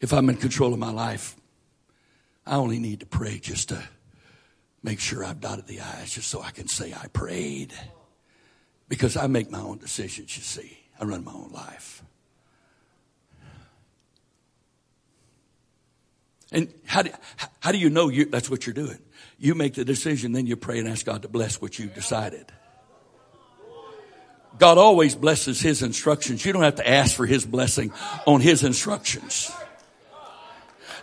[0.00, 1.36] If I'm in control of my life,
[2.46, 3.82] I only need to pray just to
[4.82, 7.72] make sure I've dotted the I's just so I can say I prayed.
[8.90, 10.80] Because I make my own decisions, you see.
[11.00, 12.02] I run my own life.
[16.52, 17.10] And how do,
[17.60, 18.98] how do you know you, that's what you're doing?
[19.38, 22.50] You make the decision, then you pray and ask God to bless what you've decided.
[24.58, 26.44] God always blesses His instructions.
[26.44, 27.92] You don't have to ask for His blessing
[28.26, 29.50] on His instructions.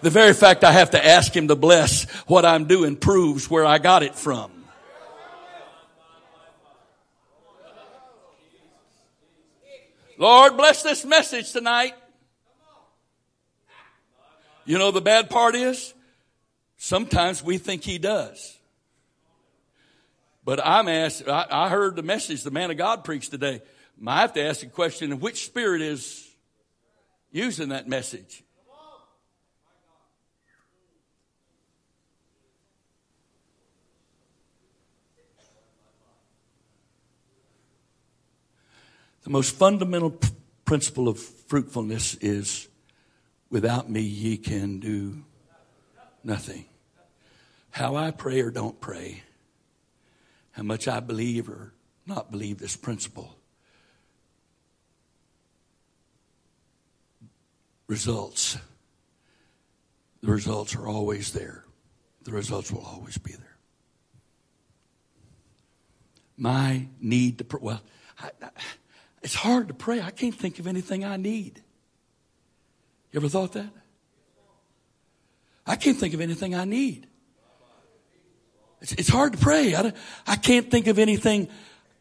[0.02, 3.66] The very fact I have to ask Him to bless what I'm doing proves where
[3.66, 4.52] I got it from.
[10.20, 11.94] Lord, bless this message tonight.
[14.68, 15.94] You know, the bad part is
[16.76, 18.58] sometimes we think he does.
[20.44, 23.62] But I'm asked, I, I heard the message the man of God preached today.
[24.06, 26.30] I have to ask the question which spirit is
[27.32, 28.44] using that message?
[39.24, 40.18] The most fundamental
[40.66, 42.68] principle of fruitfulness is
[43.50, 45.24] Without me, ye can do
[46.24, 46.66] nothing.
[47.70, 49.24] How I pray or don't pray,
[50.52, 51.74] how much I believe or
[52.06, 53.38] not believe this principle,
[57.88, 58.58] results.
[60.22, 61.64] The results are always there.
[62.24, 63.58] The results will always be there.
[66.38, 67.60] My need to pray.
[67.62, 67.82] Well,
[68.20, 68.50] I, I,
[69.22, 70.02] it's hard to pray.
[70.02, 71.62] I can't think of anything I need.
[73.12, 73.70] You ever thought that?
[75.66, 77.08] I can't think of anything I need.
[78.82, 79.76] It's, it's hard to pray.
[79.76, 79.94] I,
[80.26, 81.50] I can't think of anything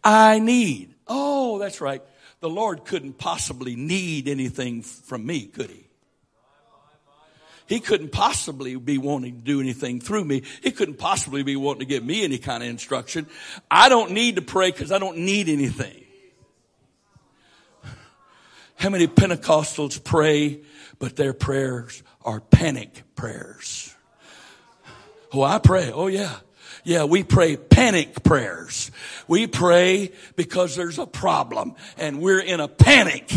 [0.04, 0.94] I need.
[1.06, 2.02] Oh, that's right.
[2.40, 5.86] The Lord couldn't possibly need anything from me, could he?
[7.66, 10.42] He couldn't possibly be wanting to do anything through me.
[10.62, 13.26] He couldn't possibly be wanting to give me any kind of instruction.
[13.68, 16.04] I don't need to pray because I don't need anything.
[18.76, 20.60] How many Pentecostals pray,
[20.98, 23.94] but their prayers are panic prayers?
[25.32, 25.90] Oh, I pray.
[25.92, 26.36] Oh, yeah.
[26.84, 28.92] Yeah, we pray panic prayers.
[29.26, 33.32] We pray because there's a problem and we're in a panic.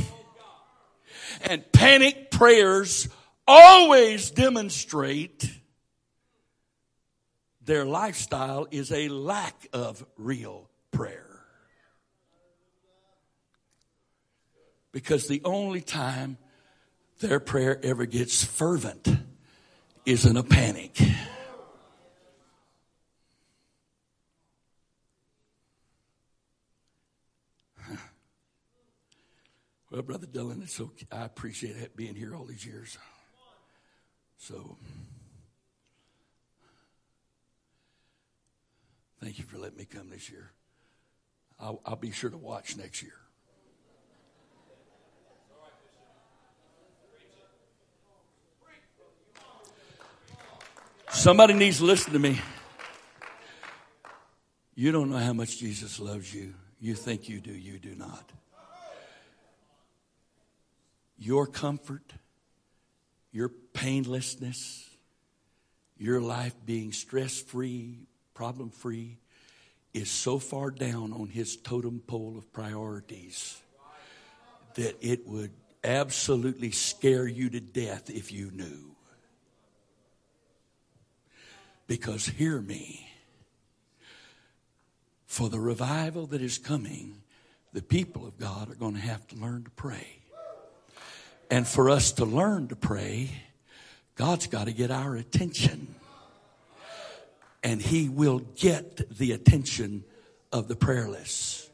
[1.41, 3.09] And panic prayers
[3.47, 5.51] always demonstrate
[7.61, 11.41] their lifestyle is a lack of real prayer.
[14.91, 16.37] Because the only time
[17.19, 19.07] their prayer ever gets fervent
[20.05, 20.97] is in a panic.
[29.91, 31.07] Well, Brother Dylan, it's okay.
[31.11, 32.97] I appreciate being here all these years.
[34.37, 34.77] So,
[39.19, 40.51] thank you for letting me come this year.
[41.59, 43.15] I'll, I'll be sure to watch next year.
[51.11, 52.39] Somebody needs to listen to me.
[54.75, 56.53] You don't know how much Jesus loves you.
[56.79, 58.31] You think you do, you do not
[61.19, 62.13] your comfort,
[63.31, 64.89] your painlessness,
[65.97, 67.99] your life being stress free,
[68.33, 69.17] problem free,
[69.93, 73.61] is so far down on his totem pole of priorities
[74.75, 75.51] that it would
[75.83, 78.95] absolutely scare you to death if you knew.
[81.89, 83.09] Because hear me,
[85.25, 87.23] for the revival that is coming,
[87.73, 90.19] the people of God are going to have to learn to pray.
[91.49, 93.31] And for us to learn to pray,
[94.13, 95.95] God's got to get our attention.
[97.63, 100.03] And He will get the attention
[100.53, 101.71] of the prayerless.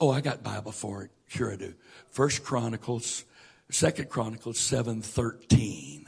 [0.00, 1.12] Oh, I got Bible for it.
[1.28, 1.74] Sure I do.
[2.10, 3.24] First Chronicles,
[3.70, 6.06] Second Chronicles 7 13.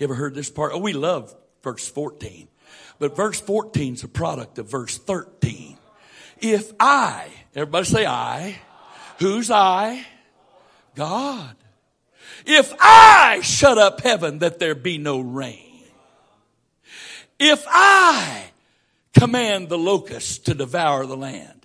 [0.00, 0.72] You ever heard this part?
[0.74, 1.32] Oh, we love
[1.62, 2.48] verse 14.
[2.98, 5.76] But verse 14 is a product of verse 13.
[6.40, 8.58] If I, everybody say I,
[9.18, 10.06] who's I?
[10.94, 11.56] God.
[12.46, 15.84] If I shut up heaven that there be no rain,
[17.38, 18.44] if I
[19.18, 21.60] command the locusts to devour the land,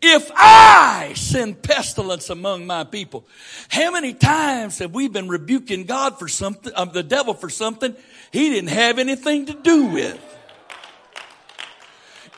[0.00, 3.26] if I send pestilence among my people,
[3.68, 7.96] how many times have we been rebuking God for something, um, the devil for something
[8.30, 10.20] he didn't have anything to do with?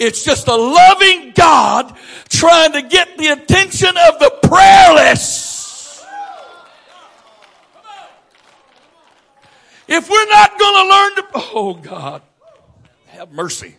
[0.05, 1.97] It's just a loving God
[2.29, 6.05] trying to get the attention of the prayerless.
[9.87, 11.25] If we're not going to learn to,
[11.55, 12.23] oh God,
[13.11, 13.77] have mercy.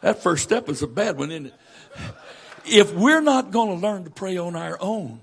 [0.00, 1.54] That first step is a bad one, isn't it?
[2.64, 5.20] If we're not going to learn to pray on our own,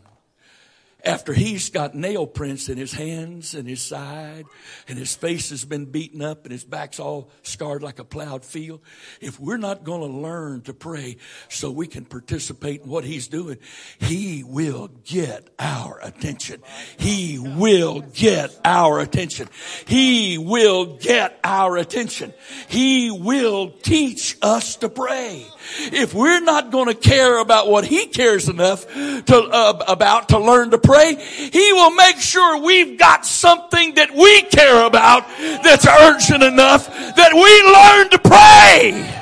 [1.05, 4.45] after he's got nail prints in his hands and his side
[4.87, 8.43] and his face has been beaten up and his back's all scarred like a plowed
[8.43, 8.81] field.
[9.21, 13.27] If we're not going to learn to pray so we can participate in what he's
[13.27, 13.57] doing,
[13.99, 16.63] he will get our attention.
[16.97, 19.47] He will get our attention.
[19.85, 22.33] He will get our attention.
[22.67, 25.45] He will teach us to pray.
[25.91, 30.39] If we're not going to care about what he cares enough to, uh, about to
[30.39, 31.15] learn to pray, pray,
[31.51, 37.33] He will make sure we've got something that we care about that's urgent enough that
[37.33, 39.21] we learn to pray.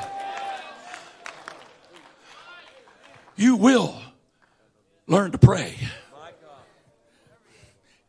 [3.35, 3.95] You will
[5.07, 5.75] learn to pray.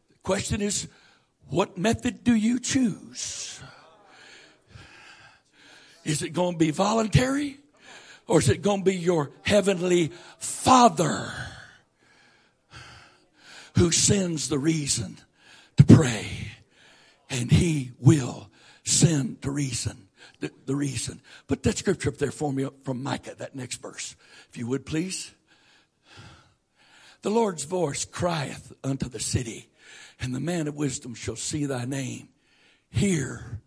[0.08, 0.88] The question is,
[1.48, 3.60] what method do you choose?
[6.04, 7.58] Is it going to be voluntary?
[8.26, 11.32] Or is it going to be your heavenly Father
[13.76, 15.18] who sends the reason
[15.76, 16.26] to pray.
[17.30, 18.50] And he will
[18.84, 20.08] send the reason,
[20.40, 21.20] the, the reason.
[21.46, 24.14] Put that scripture up there for me from Micah, that next verse,
[24.50, 25.32] if you would please.
[27.22, 29.70] The Lord's voice crieth unto the city,
[30.20, 32.28] and the man of wisdom shall see thy name.
[32.90, 33.60] Hear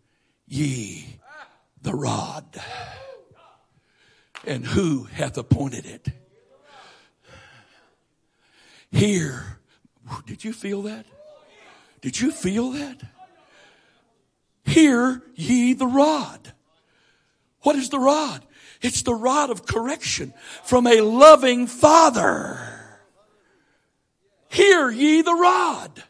[0.46, 1.20] ye
[1.82, 2.62] the rod.
[4.46, 6.08] And who hath appointed it?
[8.92, 9.57] Hear
[10.26, 11.06] did you feel that?
[12.02, 13.02] Did you feel that?
[14.66, 16.54] Hear ye the rod.
[17.62, 18.46] What is the rod?
[18.82, 20.34] It's the rod of correction
[20.64, 22.60] from a loving father.
[24.50, 26.04] Hear ye the rod.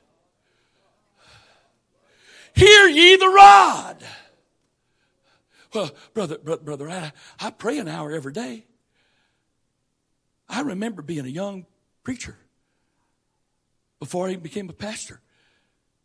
[2.53, 4.03] Hear ye the rod.
[5.73, 8.65] Well, brother, brother, brother, I, I pray an hour every day.
[10.49, 11.65] I remember being a young
[12.03, 12.37] preacher
[13.99, 15.21] before I became a pastor.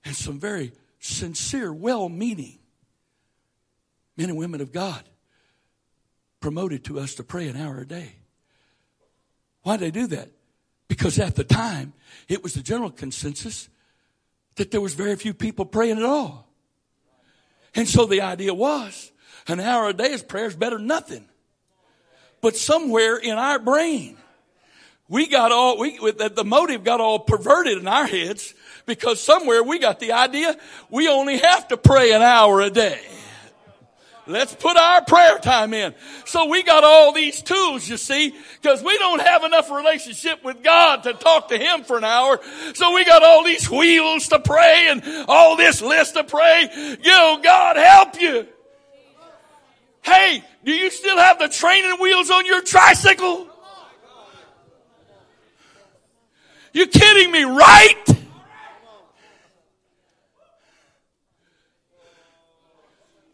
[0.05, 2.59] And some very sincere, well meaning
[4.17, 5.03] men and women of God
[6.41, 8.13] promoted to us to pray an hour a day.
[9.63, 10.29] Why did they do that?
[10.89, 11.93] Because at the time,
[12.29, 13.69] it was the general consensus
[14.57, 16.49] that there was very few people praying at all.
[17.75, 19.13] And so the idea was
[19.49, 21.27] an hour a day is prayer is better than nothing.
[22.41, 24.19] But somewhere in our brain,
[25.09, 28.55] we got all, we, the motive got all perverted in our heads
[28.87, 30.57] because somewhere we got the idea
[30.91, 33.01] we only have to pray an hour a day.
[34.27, 35.95] Let's put our prayer time in.
[36.27, 40.63] So we got all these tools, you see, because we don't have enough relationship with
[40.63, 42.39] God to talk to Him for an hour.
[42.75, 46.69] So we got all these wheels to pray and all this list to pray.
[47.03, 48.47] You God help you.
[50.03, 53.49] Hey, do you still have the training wheels on your tricycle?
[56.73, 58.05] You kidding me, right?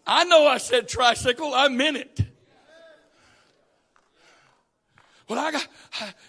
[0.06, 2.20] I know I said tricycle, I meant it.
[5.28, 5.68] Well, I got,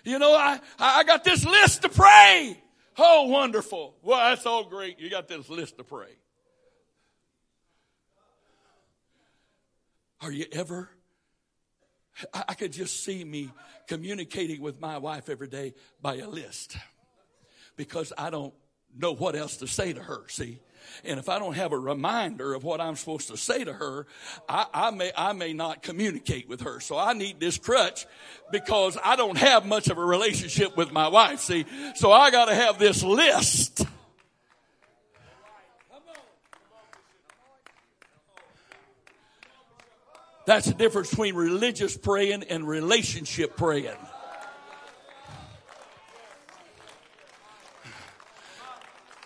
[0.03, 2.62] you know, I, I got this list to pray.
[2.97, 3.95] Oh, wonderful.
[4.03, 4.99] Well, that's all great.
[4.99, 6.18] You got this list to pray.
[10.20, 10.89] Are you ever?
[12.34, 13.49] I could just see me
[13.88, 16.76] communicating with my wife every day by a list
[17.80, 18.54] because I don't
[18.94, 20.60] know what else to say to her, see?
[21.06, 24.06] And if I don't have a reminder of what I'm supposed to say to her,
[24.50, 26.82] I, I, may, I may not communicate with her.
[26.82, 28.06] So I need this crutch
[28.52, 31.66] because I don't have much of a relationship with my wife, see?
[31.96, 33.86] So I gotta have this list.
[40.46, 43.96] That's the difference between religious praying and relationship praying.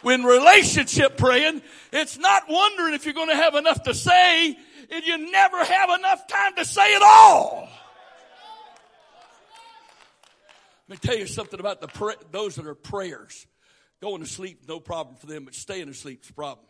[0.04, 4.58] When relationship praying, it's not wondering if you're going to have enough to say,
[4.92, 7.70] and you never have enough time to say it all.
[10.90, 13.48] Let me tell you something about the pray- those that are prayers.
[14.02, 16.68] Going to sleep, no problem for them, but staying asleep is a problem.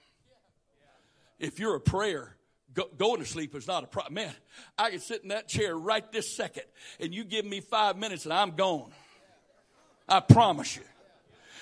[1.40, 2.36] If you're a prayer,
[2.76, 4.14] go, going to sleep is not a problem.
[4.14, 4.34] Man,
[4.78, 6.64] I can sit in that chair right this second,
[7.00, 8.92] and you give me five minutes and I'm gone.
[10.08, 10.84] I promise you.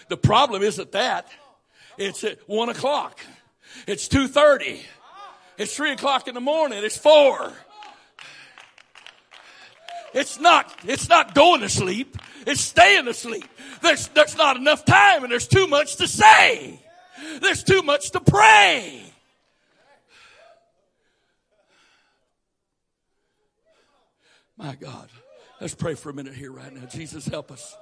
[0.10, 1.30] The problem isn't that.
[1.98, 3.20] It's at one o'clock.
[3.88, 4.82] It's two thirty.
[5.58, 6.84] It's three o'clock in the morning.
[6.84, 7.54] It's four.
[10.14, 12.18] It's not, it's not going to sleep.
[12.46, 13.46] It's staying asleep.
[13.82, 16.82] There's, there's not enough time and there's too much to say.
[17.40, 19.04] There's too much to pray.
[24.58, 25.10] My God.
[25.62, 26.88] Let's pray for a minute here right now.
[26.88, 27.78] Jesus, help us.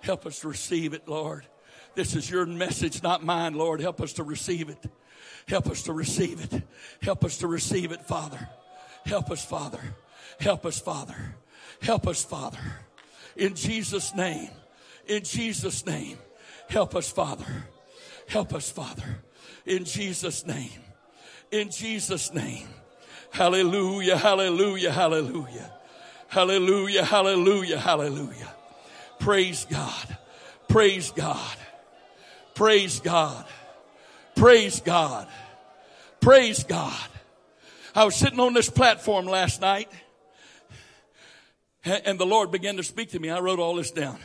[0.00, 1.46] Help us receive it, Lord.
[1.94, 3.80] This is your message, not mine, Lord.
[3.80, 4.84] Help us to receive it.
[5.46, 6.62] Help us to receive it.
[7.02, 8.48] Help us to receive it, Father.
[9.04, 9.80] Help us, Father.
[10.40, 11.36] Help us, Father.
[11.80, 12.58] Help us, Father.
[13.36, 14.50] In Jesus' name.
[15.06, 16.18] In Jesus' name.
[16.68, 17.66] Help us, Father.
[18.28, 19.22] Help us, Father.
[19.66, 20.80] In Jesus' name.
[21.50, 22.68] In Jesus' name.
[23.30, 25.72] Hallelujah, hallelujah, hallelujah.
[26.28, 28.54] Hallelujah, hallelujah, hallelujah.
[29.18, 30.16] Praise God.
[30.68, 31.56] Praise God.
[32.62, 33.44] Praise God.
[34.36, 35.26] Praise God.
[36.20, 37.08] Praise God.
[37.92, 39.90] I was sitting on this platform last night
[41.84, 43.30] and the Lord began to speak to me.
[43.30, 44.16] I wrote all this down.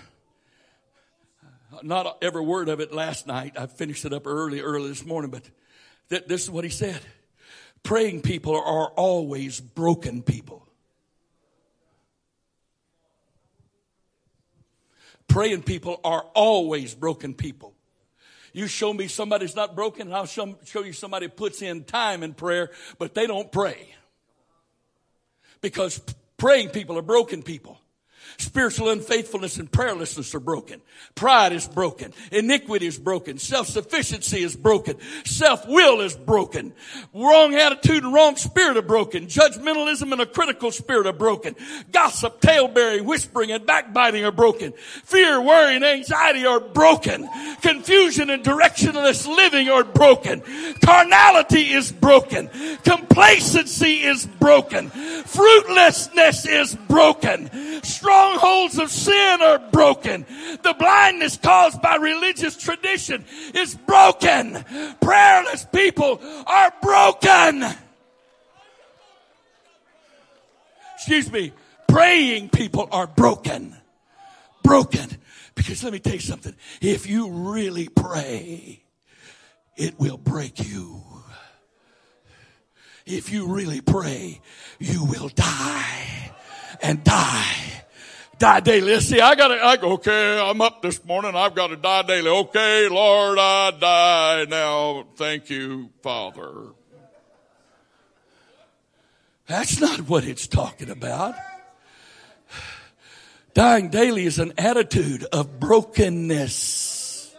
[1.82, 3.54] Not every word of it last night.
[3.58, 5.42] I finished it up early, early this morning, but
[6.12, 7.02] th- this is what he said.
[7.82, 10.64] Praying people are always broken people.
[15.28, 17.74] Praying people are always broken people.
[18.58, 22.24] You show me somebody's not broken, and I'll show, show you somebody puts in time
[22.24, 23.94] in prayer, but they don't pray.
[25.62, 26.02] Because
[26.38, 27.80] praying people are broken people.
[28.40, 30.80] Spiritual unfaithfulness and prayerlessness are broken.
[31.16, 32.14] Pride is broken.
[32.32, 33.40] Iniquity is broken.
[33.40, 34.98] Self-sufficiency is broken.
[35.26, 36.74] Self-will is broken.
[37.16, 39.26] Wrong attitude and wrong spirit are broken.
[39.26, 41.56] Judgmentalism and a critical spirit are broken.
[41.92, 44.74] Gossip, talebearing, whispering, and backbiting are broken.
[45.04, 47.28] Fear, worry, and anxiety are broken.
[47.62, 50.44] Confusion and directionless living are broken.
[50.86, 52.50] Carnality is broken.
[52.84, 54.90] Complacency is broken.
[54.90, 57.50] Fruitlessness is broken.
[57.84, 60.26] Strong strongholds of sin are broken.
[60.64, 64.64] The blindness caused by religious tradition is broken.
[65.02, 67.66] Prayerless people are broken.
[70.96, 71.54] Excuse me.
[71.88, 73.76] Praying people are broken.
[74.64, 75.10] Broken.
[75.56, 76.56] Because let me tell you something.
[76.82, 78.84] If you really pray,
[79.76, 81.02] it will break you.
[83.06, 84.42] If you really pray,
[84.80, 86.32] you will die
[86.82, 87.87] and die.
[88.40, 89.00] Die daily.
[89.00, 91.36] See, I gotta, I go, okay, I'm up this morning.
[91.36, 92.30] I've got to die daily.
[92.30, 95.08] Okay, Lord, I die now.
[95.16, 96.74] Thank you, Father.
[99.48, 101.36] That's not what it's talking about.
[103.54, 107.36] Dying daily is an attitude of brokenness.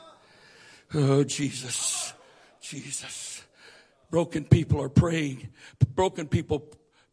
[0.94, 2.12] Oh, Jesus.
[2.60, 3.44] Jesus.
[4.10, 5.50] Broken people are praying.
[5.94, 6.66] Broken people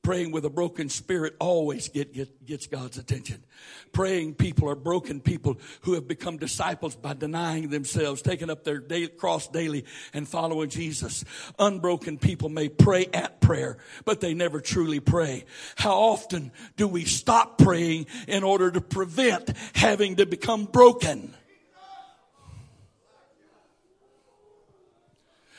[0.06, 3.44] praying with a broken spirit always get, get, gets God's attention.
[3.92, 8.82] Praying people are broken people who have become disciples by denying themselves, taking up their
[9.08, 9.84] cross daily
[10.14, 11.26] and following Jesus.
[11.58, 15.44] Unbroken people may pray at prayer, but they never truly pray.
[15.76, 21.34] How often do we stop praying in order to prevent having to become broken?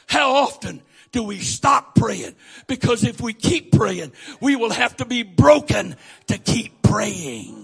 [0.07, 0.83] How often
[1.13, 2.35] do we stop praying?
[2.67, 5.97] Because if we keep praying, we will have to be broken
[6.27, 7.63] to keep praying.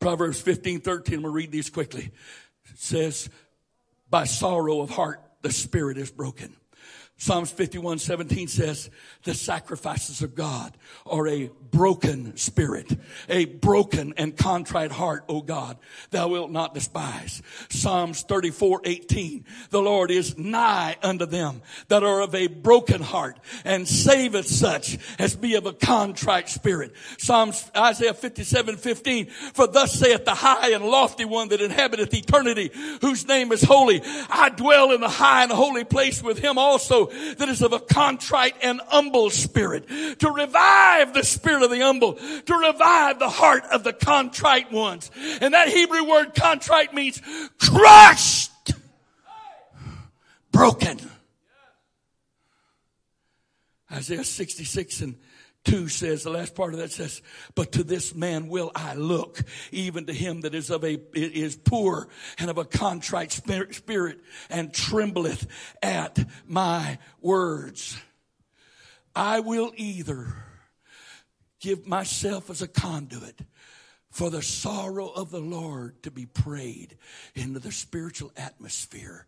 [0.00, 2.12] Proverbs 15, 13, I'm going to read these quickly.
[2.70, 3.28] It says,
[4.08, 6.54] by sorrow of heart, the spirit is broken.
[7.20, 8.90] Psalms 51, 17 says,
[9.24, 12.96] the sacrifices of God are a broken spirit,
[13.28, 15.78] a broken and contrite heart, O God,
[16.12, 17.42] thou wilt not despise.
[17.70, 23.36] Psalms 34, 18, the Lord is nigh unto them that are of a broken heart
[23.64, 26.94] and saveth such as be of a contrite spirit.
[27.18, 32.70] Psalms, Isaiah 57, 15, for thus saith the high and lofty one that inhabiteth eternity,
[33.00, 34.02] whose name is holy.
[34.30, 37.80] I dwell in the high and holy place with him also that is of a
[37.80, 39.88] contrite and humble spirit,
[40.18, 45.10] to revive the spirit of the humble, to revive the heart of the contrite ones.
[45.40, 47.20] And that Hebrew word contrite means
[47.58, 48.52] crushed,
[50.52, 50.98] broken.
[53.90, 55.16] Isaiah 66 and
[55.68, 57.20] 2 says, the last part of that says,
[57.54, 61.56] but to this man will I look, even to him that is of a, is
[61.56, 62.08] poor
[62.38, 65.46] and of a contrite spirit and trembleth
[65.82, 68.00] at my words.
[69.14, 70.32] I will either
[71.60, 73.38] give myself as a conduit
[74.10, 76.96] for the sorrow of the Lord to be prayed
[77.34, 79.26] into the spiritual atmosphere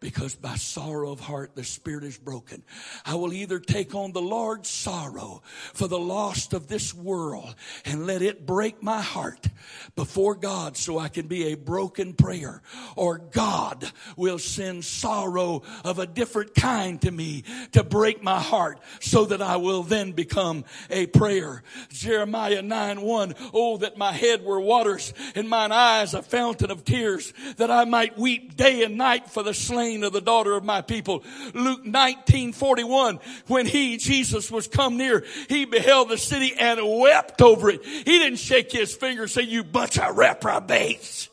[0.00, 2.62] because by sorrow of heart the spirit is broken.
[3.04, 5.42] I will either take on the Lord's sorrow
[5.74, 9.48] for the lost of this world and let it break my heart
[9.96, 12.62] before God so I can be a broken prayer
[12.96, 18.80] or God will send sorrow of a different kind to me to break my heart
[19.00, 21.62] so that I will then become a prayer.
[21.90, 26.84] Jeremiah 9 1, oh that my head were waters and mine eyes a fountain of
[26.84, 30.54] tears that I might weep day and night for the slain slain of the daughter
[30.54, 31.24] of my people.
[31.54, 37.40] Luke 19, 41, when he, Jesus, was come near, he beheld the city and wept
[37.40, 37.84] over it.
[37.84, 41.28] He didn't shake his finger and say, you bunch of reprobates.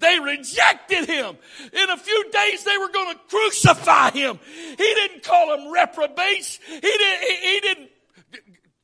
[0.00, 1.36] They rejected him.
[1.72, 4.38] In a few days they were going to crucify him.
[4.70, 6.60] He didn't call them reprobates.
[6.68, 7.90] He didn't, he, he didn't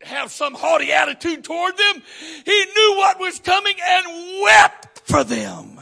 [0.03, 2.03] have some haughty attitude toward them.
[2.45, 5.74] He knew what was coming and wept for them.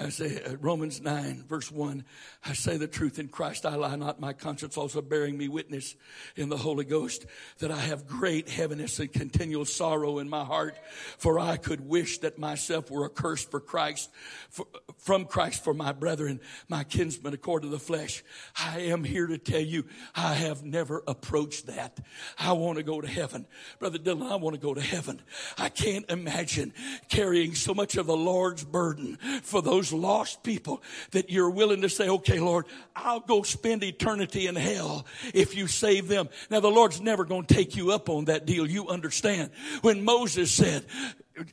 [0.00, 2.04] I say Romans 9 verse 1,
[2.48, 5.96] I say the truth in Christ, I lie not, my conscience also bearing me witness
[6.36, 7.26] in the Holy Ghost
[7.58, 10.76] that I have great heaviness and continual sorrow in my heart,
[11.16, 14.10] for I could wish that myself were accursed for Christ,
[14.50, 14.66] for,
[14.98, 18.22] from Christ for my brethren, my kinsmen according to the flesh.
[18.56, 21.98] I am here to tell you, I have never approached that.
[22.38, 23.46] I want to go to heaven.
[23.78, 25.22] Brother Dylan, I want to go to heaven.
[25.56, 26.72] I can't imagine
[27.08, 30.82] carrying so much of the Lord's burden for those those lost people
[31.12, 35.66] that you're willing to say, okay, Lord, I'll go spend eternity in hell if you
[35.66, 36.28] save them.
[36.50, 38.68] Now the Lord's never going to take you up on that deal.
[38.68, 39.50] You understand.
[39.82, 40.84] When Moses said,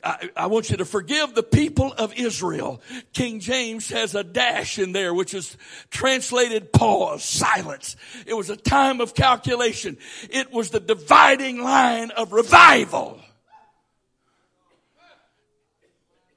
[0.02, 2.82] I, I, want you to forgive the people of Israel.
[3.12, 5.56] King James has a dash in there, which is
[5.90, 7.96] translated pause, silence.
[8.26, 9.96] It was a time of calculation.
[10.28, 13.20] It was the dividing line of revival.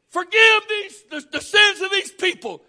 [0.10, 2.62] Forgive these, the, the sins of these people.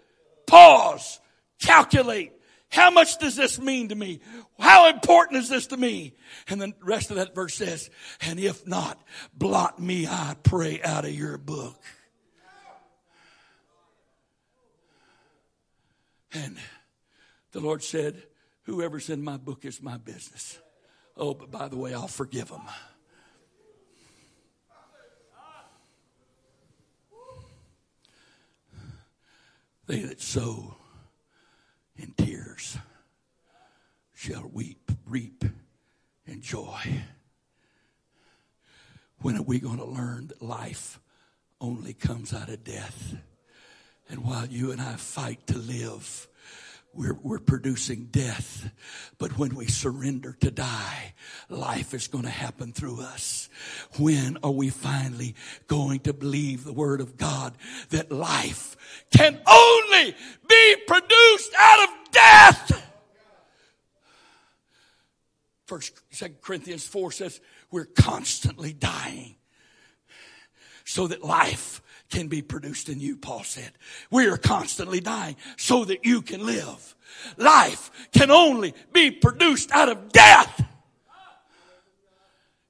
[0.45, 1.19] Pause.
[1.61, 2.33] Calculate.
[2.69, 4.21] How much does this mean to me?
[4.59, 6.13] How important is this to me?
[6.47, 7.89] And the rest of that verse says,
[8.21, 9.01] and if not,
[9.33, 11.81] blot me, I pray, out of your book.
[16.33, 16.57] And
[17.51, 18.23] the Lord said,
[18.63, 20.59] whoever's in my book is my business.
[21.17, 22.61] Oh, but by the way, I'll forgive them.
[29.87, 30.77] They that sow
[32.01, 32.77] in tears
[34.15, 35.43] shall weep, reap
[36.25, 36.79] in joy.
[39.19, 40.99] When are we going to learn that life
[41.59, 43.15] only comes out of death?
[44.09, 46.27] And while you and I fight to live,
[46.93, 48.69] we're, we're producing death.
[49.17, 51.13] But when we surrender to die,
[51.47, 53.49] life is going to happen through us.
[53.97, 55.35] When are we finally
[55.67, 57.53] going to believe the word of God
[57.91, 58.75] that life
[59.15, 60.15] can only
[60.49, 61.90] be produced out of
[62.21, 62.87] death?
[65.65, 67.39] First, Second Corinthians 4 says
[67.71, 69.35] we're constantly dying
[70.83, 73.71] so that life can be produced in you, Paul said.
[74.09, 76.95] We are constantly dying so that you can live.
[77.37, 80.67] Life can only be produced out of death.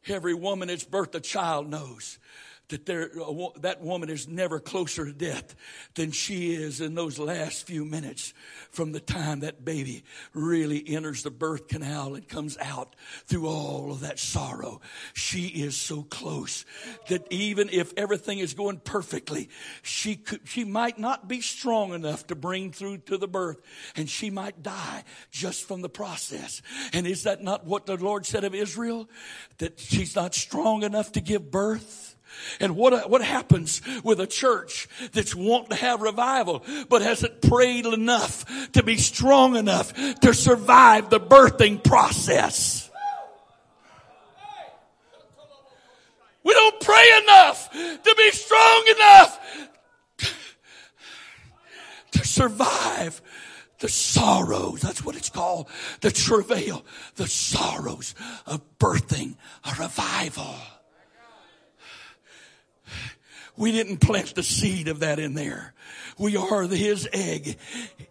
[0.07, 2.19] Every woman that's birthed a child knows
[2.71, 3.11] that there,
[3.57, 5.55] that woman is never closer to death
[5.95, 8.33] than she is in those last few minutes
[8.71, 10.03] from the time that baby
[10.33, 12.95] really enters the birth canal and comes out
[13.25, 14.81] through all of that sorrow.
[15.13, 16.65] She is so close
[17.09, 19.49] that even if everything is going perfectly,
[19.81, 23.61] she could, she might not be strong enough to bring through to the birth
[23.95, 26.61] and she might die just from the process.
[26.93, 29.09] And is that not what the Lord said of Israel?
[29.57, 32.10] That she's not strong enough to give birth?
[32.59, 37.41] And what, uh, what happens with a church that's wanting to have revival, but hasn't
[37.41, 42.89] prayed enough to be strong enough to survive the birthing process?
[46.43, 49.39] We don't pray enough to be strong enough
[52.11, 53.21] to survive
[53.79, 54.81] the sorrows.
[54.81, 55.67] That's what it's called.
[56.01, 58.15] The travail, the sorrows
[58.45, 60.55] of birthing a revival.
[63.57, 65.73] We didn't plant the seed of that in there.
[66.17, 67.57] We are his egg.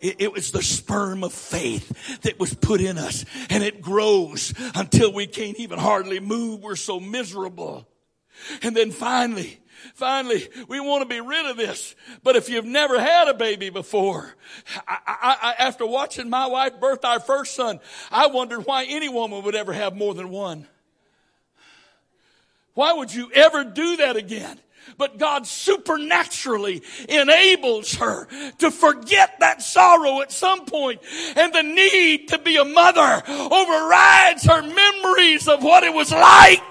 [0.01, 4.53] It, it, was the sperm of faith that was put in us and it grows
[4.75, 6.61] until we can't even hardly move.
[6.61, 7.87] We're so miserable.
[8.63, 9.61] And then finally,
[9.95, 11.95] finally, we want to be rid of this.
[12.23, 14.35] But if you've never had a baby before,
[14.87, 17.81] I, I, I, after watching my wife birth our first son,
[18.11, 20.67] I wondered why any woman would ever have more than one.
[22.75, 24.59] Why would you ever do that again?
[24.97, 28.27] But God supernaturally enables her
[28.59, 31.01] to forget that sorrow at some point
[31.37, 36.63] and the need to be a mother overrides her memories of what it was like.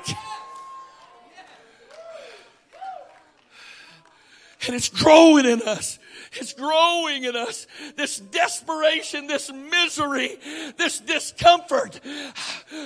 [4.67, 5.98] And it's growing in us.
[6.33, 7.67] It's growing in us.
[7.95, 10.37] This desperation, this misery,
[10.77, 11.99] this discomfort.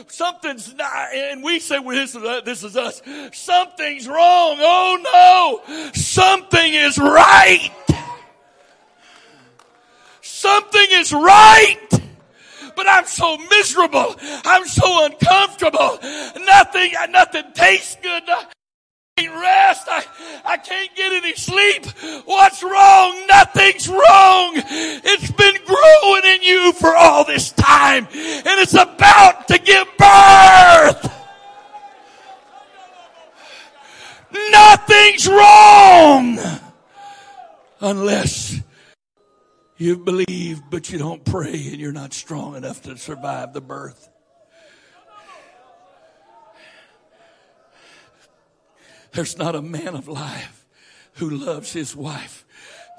[0.07, 3.01] Something's not, and we say, well, this, is, this is us.
[3.33, 4.57] Something's wrong.
[4.59, 5.91] Oh no.
[5.93, 7.71] Something is right.
[10.21, 11.79] Something is right
[12.75, 14.15] but I'm so miserable.
[14.21, 15.99] I'm so uncomfortable.
[16.43, 18.23] Nothing, nothing tastes good
[19.27, 19.87] rest.
[19.89, 20.03] I,
[20.45, 21.85] I can't get any sleep.
[22.25, 23.25] What's wrong?
[23.27, 24.53] Nothing's wrong.
[24.55, 31.11] It's been growing in you for all this time and it's about to give birth.
[34.51, 36.39] Nothing's wrong
[37.79, 38.59] unless
[39.77, 44.09] you believe but you don't pray and you're not strong enough to survive the birth.
[49.13, 50.65] There's not a man of life
[51.13, 52.45] who loves his wife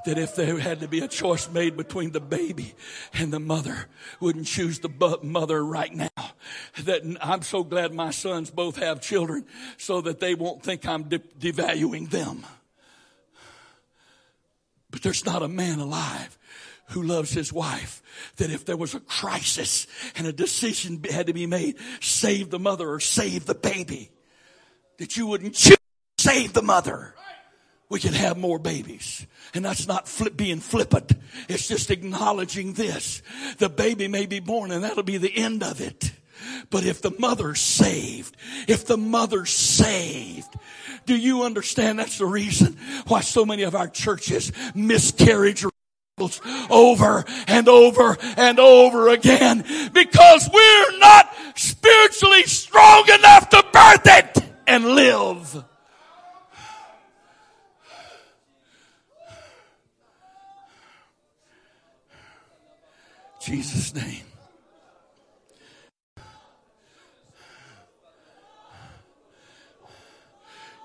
[0.04, 2.74] that if there had to be a choice made between the baby
[3.14, 3.86] and the mother,
[4.20, 6.08] wouldn't choose the mother right now.
[6.84, 9.46] That I'm so glad my sons both have children
[9.76, 12.44] so that they won't think I'm de- devaluing them.
[14.90, 16.38] But there's not a man alive
[16.90, 18.02] who loves his wife
[18.36, 19.86] that if there was a crisis
[20.16, 24.10] and a decision had to be made, save the mother or save the baby,
[24.98, 25.78] that you wouldn't choose
[26.24, 27.14] save the mother,
[27.90, 29.26] we can have more babies.
[29.52, 31.12] And that's not flip, being flippant.
[31.48, 33.22] It's just acknowledging this.
[33.58, 36.12] The baby may be born and that'll be the end of it.
[36.70, 40.52] But if the mother's saved, if the mother's saved,
[41.06, 45.64] do you understand that's the reason why so many of our churches miscarriage
[46.70, 54.44] over and over and over again because we're not spiritually strong enough to birth it
[54.66, 55.64] and live.
[63.44, 64.24] Jesus' name.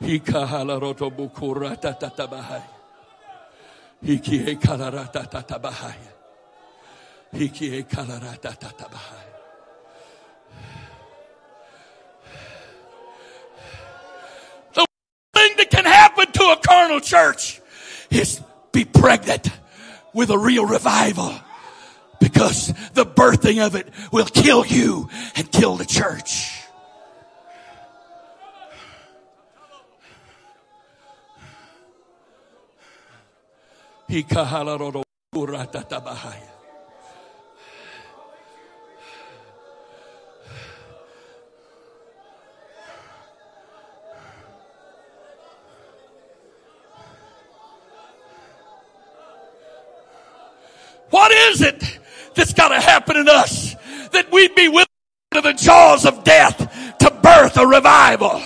[0.01, 2.63] Hikahala roto bukura tatatabahai.
[4.03, 5.29] Hiki e kalarata.
[14.73, 14.85] The
[15.33, 17.61] thing that can happen to a carnal church
[18.09, 18.41] is
[18.73, 19.49] be pregnant
[20.13, 21.33] with a real revival
[22.19, 26.55] because the birthing of it will kill you and kill the church.
[51.11, 51.99] What is it
[52.35, 53.75] that's got to happen in us
[54.11, 54.85] that we'd be willing
[55.31, 56.57] to the jaws of death
[56.99, 58.41] to birth a revival?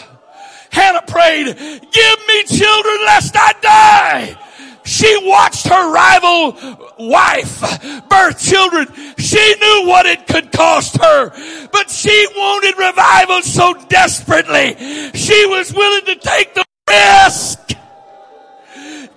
[0.71, 4.39] Hannah prayed, give me children lest I die.
[4.85, 6.57] She watched her rival
[6.99, 7.61] wife
[8.09, 8.87] birth children.
[9.17, 11.29] She knew what it could cost her,
[11.71, 14.75] but she wanted revival so desperately.
[15.13, 17.59] She was willing to take the risk.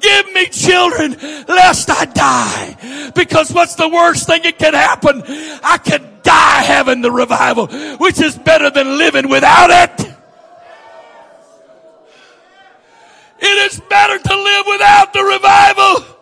[0.06, 1.16] Give me children
[1.48, 3.12] lest I die.
[3.14, 5.22] Because what's the worst thing that can happen?
[5.64, 10.06] I could die having the revival, which is better than living without it.
[13.38, 16.16] It is better to live without the revival.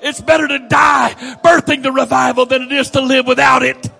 [0.00, 3.90] It's better to die birthing the revival than it is to live without it.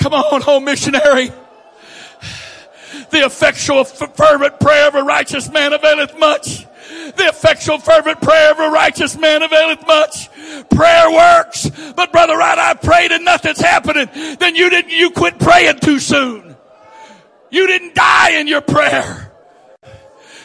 [0.00, 1.30] Come on, home missionary.
[3.10, 6.66] The effectual fervent prayer of a righteous man availeth much.
[7.16, 10.30] The effectual fervent prayer of a righteous man availeth much.
[10.70, 11.70] Prayer works.
[11.96, 14.08] But brother Wright, I prayed and nothing's happening.
[14.38, 16.56] Then you didn't, you quit praying too soon.
[17.50, 19.27] You didn't die in your prayer.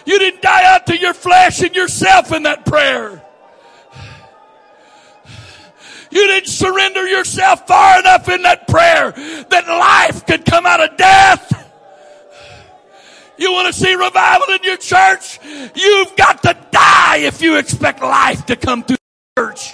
[0.06, 3.24] You didn't die out to your flesh and yourself in that prayer.
[6.12, 10.96] You didn't surrender yourself far enough in that prayer that life could come out of
[10.96, 11.64] death.
[13.38, 15.40] You want to see revival in your church?
[15.74, 18.98] You've got to die if you expect life to come through
[19.36, 19.74] the church.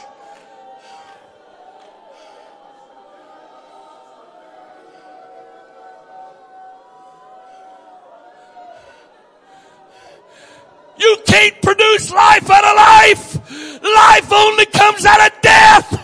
[11.00, 13.82] You can't produce life out of life.
[13.82, 16.00] Life only comes out of death.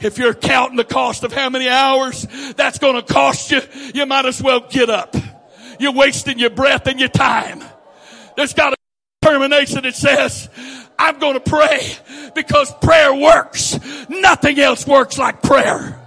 [0.00, 2.26] If you're counting the cost of how many hours
[2.56, 3.60] that's going to cost you,
[3.94, 5.16] you might as well get up.
[5.80, 7.62] You're wasting your breath and your time.
[8.36, 8.77] There's got a
[9.28, 10.48] determination that says,
[10.98, 11.92] I'm going to pray
[12.34, 13.78] because prayer works.
[14.08, 15.98] Nothing else works like prayer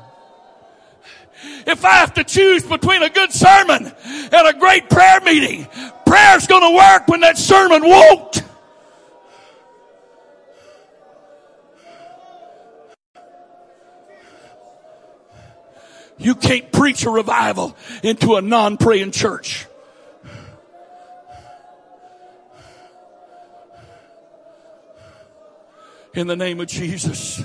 [1.65, 5.67] if I have to choose between a good sermon and a great prayer meeting,
[6.05, 8.43] prayer's going to work when that sermon won't.
[16.17, 19.65] You can't preach a revival into a non-praying church.
[26.13, 27.43] In the name of Jesus.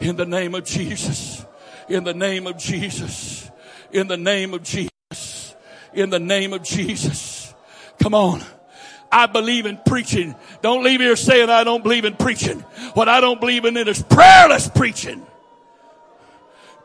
[0.00, 1.44] In the name of Jesus.
[1.88, 3.50] In the name of Jesus.
[3.92, 5.54] In the name of Jesus.
[5.92, 7.54] In the name of Jesus.
[8.00, 8.42] Come on.
[9.10, 10.34] I believe in preaching.
[10.62, 12.60] Don't leave here saying I don't believe in preaching.
[12.94, 15.26] What I don't believe in it is prayerless preaching.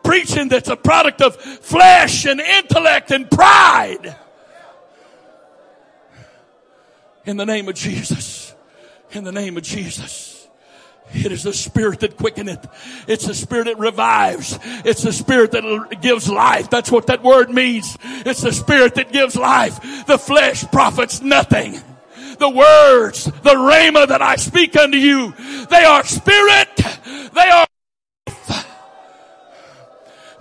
[0.04, 4.16] Preaching that's a product of flesh and intellect and pride.
[7.26, 8.54] In the name of Jesus.
[9.12, 10.32] In the name of Jesus.
[11.14, 12.68] It is the spirit that quickeneth.
[13.07, 14.57] It's the spirit that revives.
[14.84, 16.69] It's the spirit that gives life.
[16.69, 17.98] That's what that word means.
[18.03, 20.06] It's the spirit that gives life.
[20.06, 21.81] The flesh profits nothing.
[22.40, 25.34] The words, the rhema that I speak unto you,
[25.69, 26.69] they are spirit.
[27.34, 27.68] They are.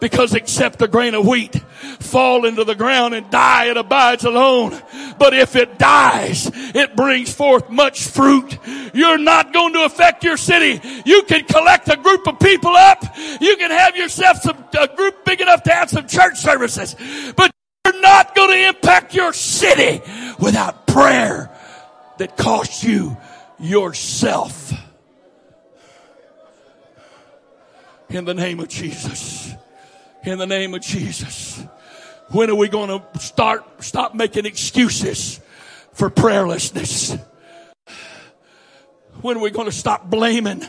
[0.03, 1.55] Because except a grain of wheat
[2.01, 4.77] fall into the ground and die, it abides alone.
[5.17, 8.59] But if it dies, it brings forth much fruit.
[8.93, 10.81] You're not going to affect your city.
[11.07, 13.05] You can collect a group of people up.
[13.41, 16.97] You can have yourself some, a group big enough to have some church services.
[17.37, 17.53] But
[17.85, 20.03] you're not going to impact your city
[20.41, 21.49] without prayer
[22.19, 23.17] that costs you
[23.61, 24.73] yourself.
[28.09, 29.55] In the name of Jesus.
[30.25, 31.61] In the name of Jesus.
[32.29, 35.41] When are we going to start, stop making excuses
[35.95, 37.21] for prayerlessness?
[39.21, 40.65] When are we going to stop blaming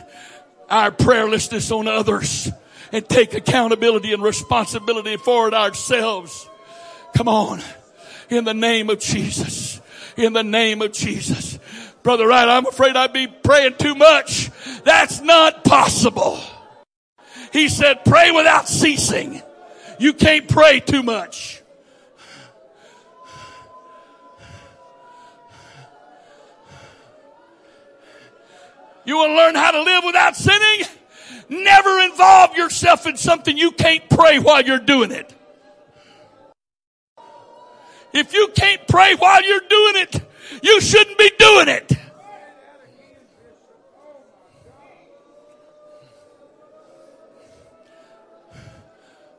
[0.68, 2.50] our prayerlessness on others
[2.90, 6.48] and take accountability and responsibility for it ourselves?
[7.16, 7.62] Come on.
[8.30, 9.80] In the name of Jesus.
[10.16, 11.60] In the name of Jesus.
[12.02, 14.50] Brother Wright, I'm afraid I'd be praying too much.
[14.84, 16.40] That's not possible.
[17.52, 19.40] He said, pray without ceasing.
[19.98, 21.62] You can't pray too much.
[29.04, 30.86] You want to learn how to live without sinning?
[31.48, 35.34] Never involve yourself in something you can't pray while you're doing it.
[38.14, 40.20] If you can't pray while you're doing it,
[40.62, 41.92] you shouldn't be doing it.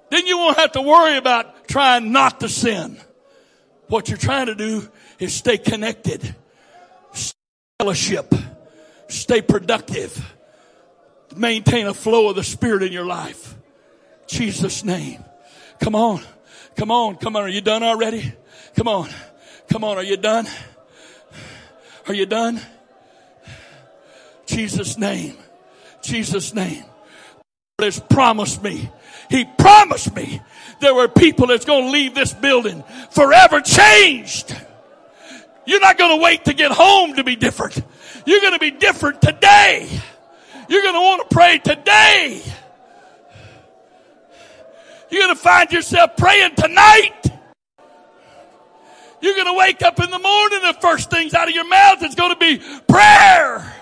[0.10, 3.00] Then you won't have to worry about trying not to sin.
[3.88, 4.88] What you're trying to do
[5.20, 6.36] is stay connected,
[7.14, 7.38] stay
[7.80, 8.34] fellowship,
[9.08, 10.34] stay productive,
[11.36, 13.56] maintain a flow of the Spirit in your life.
[14.28, 15.24] Jesus' name.
[15.80, 16.22] Come on.
[16.76, 17.16] Come on.
[17.18, 17.44] Come on.
[17.44, 18.34] Are you done already?
[18.76, 19.10] Come on.
[19.70, 19.98] Come on.
[19.98, 20.48] Are you done?
[22.08, 22.60] Are you done?
[24.46, 25.38] Jesus' name.
[26.02, 26.84] Jesus' name.
[27.80, 28.90] Has promised me.
[29.30, 30.42] He promised me
[30.80, 34.56] there were people that's going to leave this building forever changed.
[35.66, 37.82] You're not going to wait to get home to be different.
[38.26, 39.90] You're going to be different today.
[40.70, 42.42] You're going to want to pray today.
[45.10, 47.14] You're going to find yourself praying tonight.
[49.22, 52.04] You're going to wake up in the morning, the first things out of your mouth
[52.04, 53.74] is going to be prayer.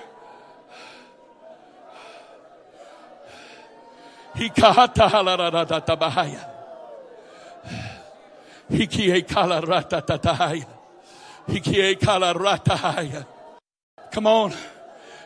[14.12, 14.54] Come on.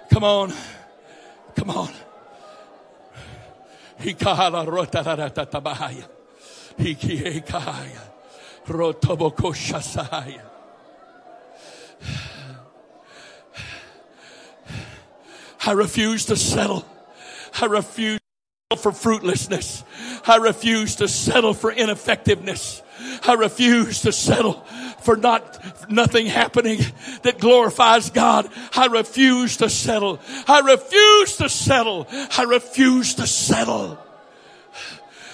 [0.09, 0.53] Come on.
[1.55, 1.89] Come on.
[3.99, 6.09] Hikala rota ratatahaya.
[6.79, 8.01] Hikiekaya.
[8.67, 10.41] Rotobokoshasaya.
[15.65, 16.85] I refuse to settle.
[17.61, 18.19] I refuse
[18.75, 19.85] for fruitlessness.
[20.27, 22.81] I refuse to settle for ineffectiveness.
[23.25, 24.55] I refuse to settle
[24.99, 26.79] for not nothing happening
[27.21, 28.49] that glorifies God.
[28.75, 30.19] I refuse to settle.
[30.49, 32.07] I refuse to settle.
[32.11, 33.97] I refuse to settle.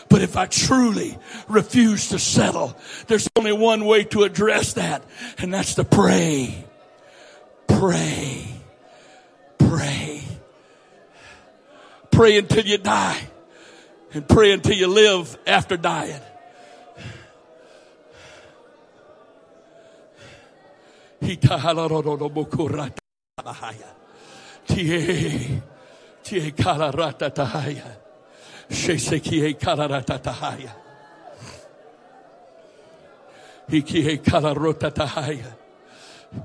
[0.09, 2.77] But if I truly refuse to settle,
[3.07, 5.03] there's only one way to address that,
[5.39, 6.65] and that's to pray.
[7.67, 8.45] Pray.
[9.57, 10.02] Pray.
[12.13, 13.19] Pray until you die.
[14.13, 16.21] And pray until you live after dying.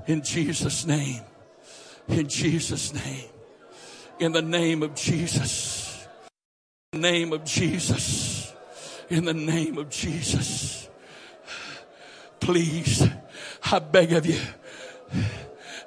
[0.07, 1.21] In Jesus' name.
[2.07, 3.38] In Jesus' name.
[4.19, 6.05] In the name of Jesus.
[6.91, 8.53] In the name of Jesus.
[9.09, 10.89] In the name of Jesus.
[12.41, 13.07] Please,
[13.71, 14.39] I beg of you.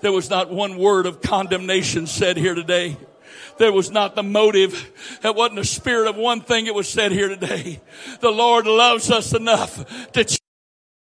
[0.00, 2.96] There was not one word of condemnation said here today.
[3.59, 4.90] There was not the motive.
[5.22, 7.80] It wasn't the spirit of one thing it was said here today.
[8.20, 10.38] The Lord loves us enough to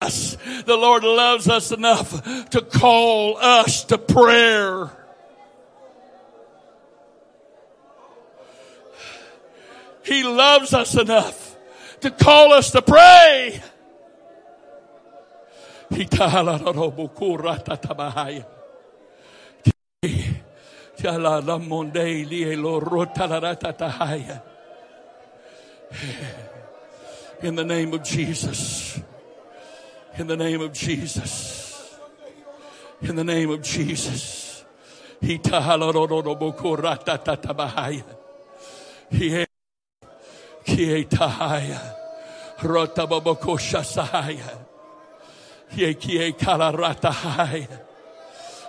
[0.00, 0.36] us.
[0.64, 4.98] The Lord loves us enough to call us to prayer.
[10.09, 11.55] He loves us enough
[12.01, 13.62] to call us to pray.
[27.43, 29.01] In the name of Jesus.
[30.16, 31.98] In the name of Jesus.
[33.02, 34.64] In the name of Jesus.
[39.10, 39.48] He
[40.69, 41.81] Kie tahaya.
[42.59, 43.82] Rotababokosha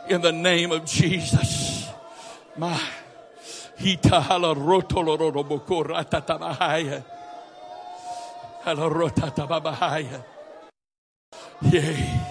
[0.08, 1.90] In the name of Jesus.
[2.56, 2.80] My.
[3.78, 7.04] Hitahala rotoloroboko ratatabahaya.
[8.62, 10.24] Hala rotatabahaya.
[11.64, 12.22] Yay.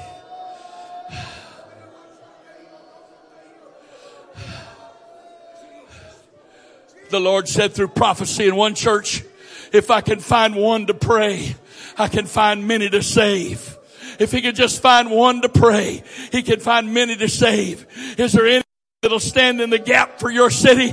[7.10, 9.24] The Lord said through prophecy in one church,
[9.72, 11.54] if I can find one to pray,
[11.96, 13.76] I can find many to save.
[14.18, 17.86] If he could just find one to pray, he can find many to save.
[18.18, 18.64] Is there any
[19.02, 20.92] that'll stand in the gap for your city?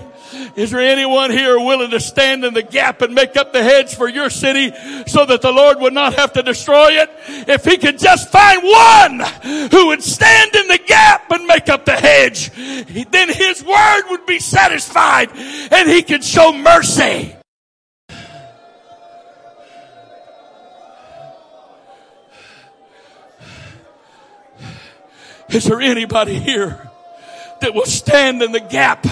[0.55, 3.95] Is there anyone here willing to stand in the gap and make up the hedge
[3.95, 4.71] for your city
[5.07, 7.09] so that the Lord would not have to destroy it?
[7.47, 11.85] If he could just find one who would stand in the gap and make up
[11.85, 12.51] the hedge,
[13.09, 15.31] then his word would be satisfied
[15.71, 17.35] and he could show mercy.
[25.49, 26.89] Is there anybody here
[27.61, 29.05] that will stand in the gap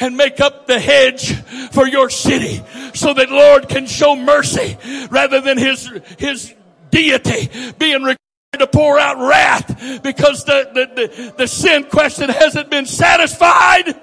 [0.00, 1.34] and make up the hedge
[1.72, 2.62] for your city
[2.94, 4.78] so that Lord can show mercy
[5.10, 6.54] rather than his, his
[6.90, 8.18] deity being required
[8.58, 13.94] to pour out wrath because the, the, the, the sin question hasn't been satisfied.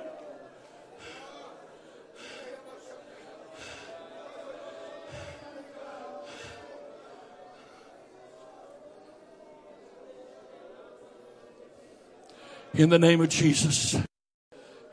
[12.77, 13.97] In the name of Jesus.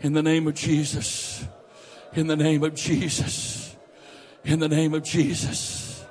[0.01, 1.47] In the name of Jesus.
[2.15, 3.77] In the name of Jesus.
[4.43, 6.03] In the name of Jesus.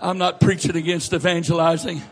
[0.00, 2.02] I'm not preaching against evangelizing.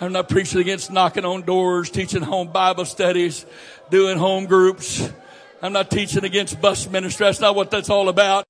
[0.00, 3.44] I'm not preaching against knocking on doors, teaching home Bible studies,
[3.90, 5.10] doing home groups.
[5.60, 7.26] I'm not teaching against bus ministry.
[7.26, 8.44] That's not what that's all about.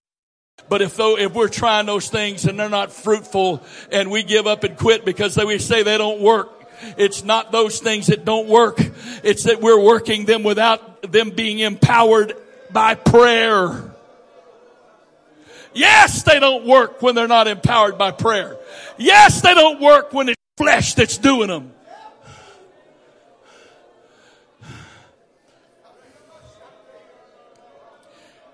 [0.68, 4.46] But if though, if we're trying those things and they're not fruitful and we give
[4.46, 6.63] up and quit because we say they don't work,
[6.96, 8.80] it's not those things that don't work.
[9.22, 12.34] It's that we're working them without them being empowered
[12.70, 13.94] by prayer.
[15.72, 18.56] Yes, they don't work when they're not empowered by prayer.
[18.96, 21.72] Yes, they don't work when it's flesh that's doing them.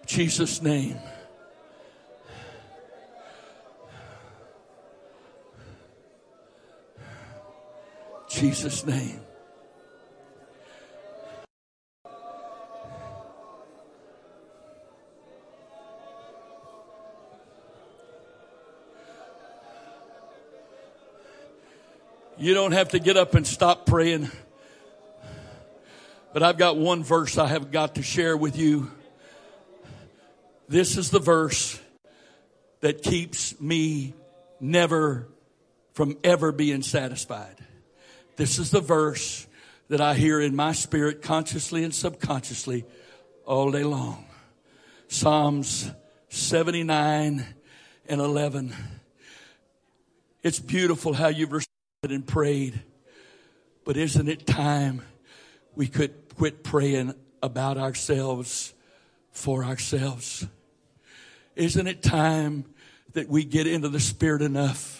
[0.06, 0.98] Jesus' name.
[8.30, 9.20] Jesus' name.
[22.38, 24.30] You don't have to get up and stop praying.
[26.32, 28.90] But I've got one verse I have got to share with you.
[30.68, 31.78] This is the verse
[32.80, 34.14] that keeps me
[34.60, 35.28] never
[35.92, 37.56] from ever being satisfied.
[38.40, 39.46] This is the verse
[39.88, 42.86] that I hear in my spirit consciously and subconsciously
[43.44, 44.24] all day long.
[45.08, 45.90] Psalms
[46.30, 47.44] 79
[48.08, 48.74] and 11.
[50.42, 52.82] It's beautiful how you've responded and prayed,
[53.84, 55.02] but isn't it time
[55.76, 57.12] we could quit praying
[57.42, 58.72] about ourselves
[59.32, 60.46] for ourselves?
[61.56, 62.64] Isn't it time
[63.12, 64.99] that we get into the spirit enough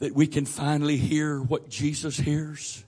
[0.00, 2.84] that we can finally hear what Jesus hears?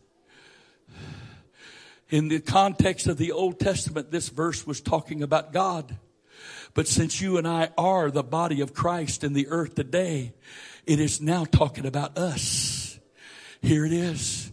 [2.11, 5.97] In the context of the Old Testament, this verse was talking about God.
[6.75, 10.35] But since you and I are the body of Christ in the earth today,
[10.87, 12.99] it is now talking about us.
[13.61, 14.53] Here it is.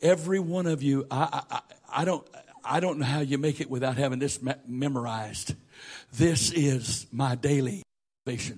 [0.00, 1.60] Every one of you, I, I,
[2.02, 2.26] I don't,
[2.64, 5.54] I don't know how you make it without having this memorized.
[6.12, 7.82] This is my daily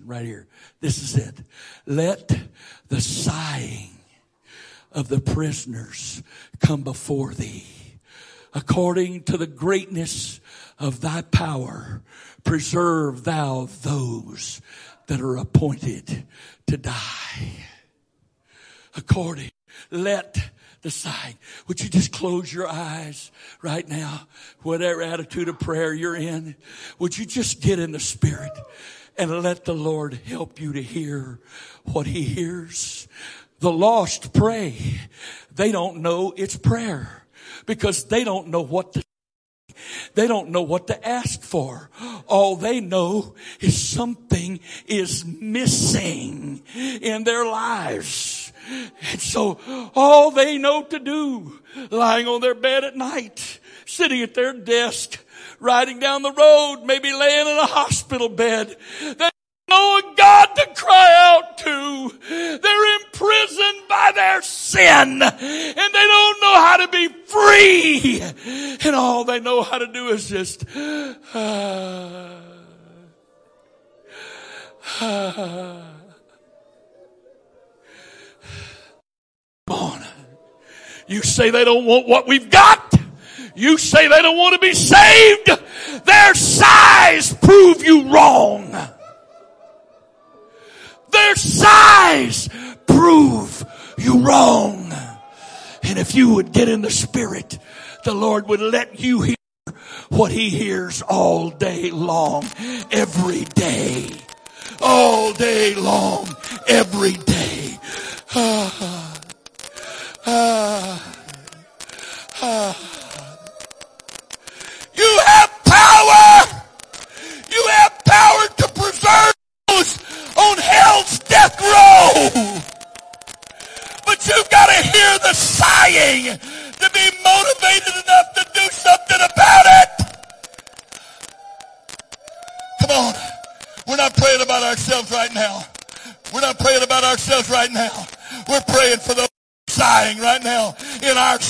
[0.05, 0.47] right here.
[0.81, 1.43] This is it.
[1.86, 2.36] Let
[2.94, 3.90] the sighing
[4.92, 6.22] of the prisoners
[6.60, 7.66] come before thee.
[8.52, 10.38] According to the greatness
[10.78, 12.02] of thy power,
[12.44, 14.60] preserve thou those
[15.08, 16.24] that are appointed
[16.68, 17.56] to die.
[18.96, 19.50] According,
[19.90, 20.52] let
[20.82, 21.34] the sight.
[21.66, 24.28] Would you just close your eyes right now?
[24.62, 26.54] Whatever attitude of prayer you're in,
[27.00, 28.52] would you just get in the spirit?
[29.16, 31.41] And let the Lord help you to hear
[31.85, 33.09] what he hears.
[33.61, 35.01] The lost pray.
[35.55, 37.24] They don't know it's prayer
[37.66, 39.05] because they don't know what to
[40.15, 41.91] they don't know what to ask for.
[42.27, 48.53] All they know is something is missing in their lives.
[49.11, 49.59] And so
[49.95, 51.61] all they know to do,
[51.91, 55.23] lying on their bed at night, sitting at their desk,
[55.65, 58.77] riding down the road, maybe laying in a hospital bed.
[59.01, 59.31] They
[59.69, 62.12] know a God to cry out to.
[62.28, 68.20] They're imprisoned by their sin and they don't know how to be free.
[68.85, 71.15] And all they know how to do is just, uh,
[75.01, 75.81] uh,
[79.66, 80.05] Come on.
[81.07, 82.93] You say they don't want what we've got.
[83.55, 85.51] You say they don't want to be saved.
[86.05, 88.70] Their sighs prove you wrong.
[91.10, 92.48] Their sighs
[92.86, 93.64] prove
[93.98, 94.93] you wrong.
[95.82, 97.59] And if you would get in the spirit,
[98.05, 99.36] the Lord would let you hear
[100.09, 102.44] what he hears all day long,
[102.90, 104.10] every day.
[104.81, 106.28] All day long,
[106.66, 107.78] every day.
[108.35, 109.03] Ah.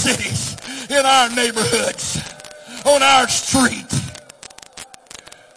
[0.04, 0.56] Cities,
[0.90, 2.34] in our neighborhoods
[2.84, 3.90] on our street.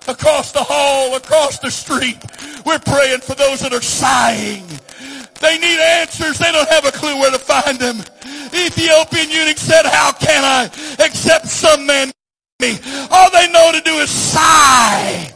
[0.07, 2.17] Across the hall, across the street.
[2.65, 4.65] We're praying for those that are sighing.
[5.41, 6.37] They need answers.
[6.37, 7.97] They don't have a clue where to find them.
[8.53, 10.65] Ethiopian eunuch said, how can I
[11.03, 12.11] accept some man
[12.59, 12.79] me?
[13.11, 15.33] All they know to do is sigh.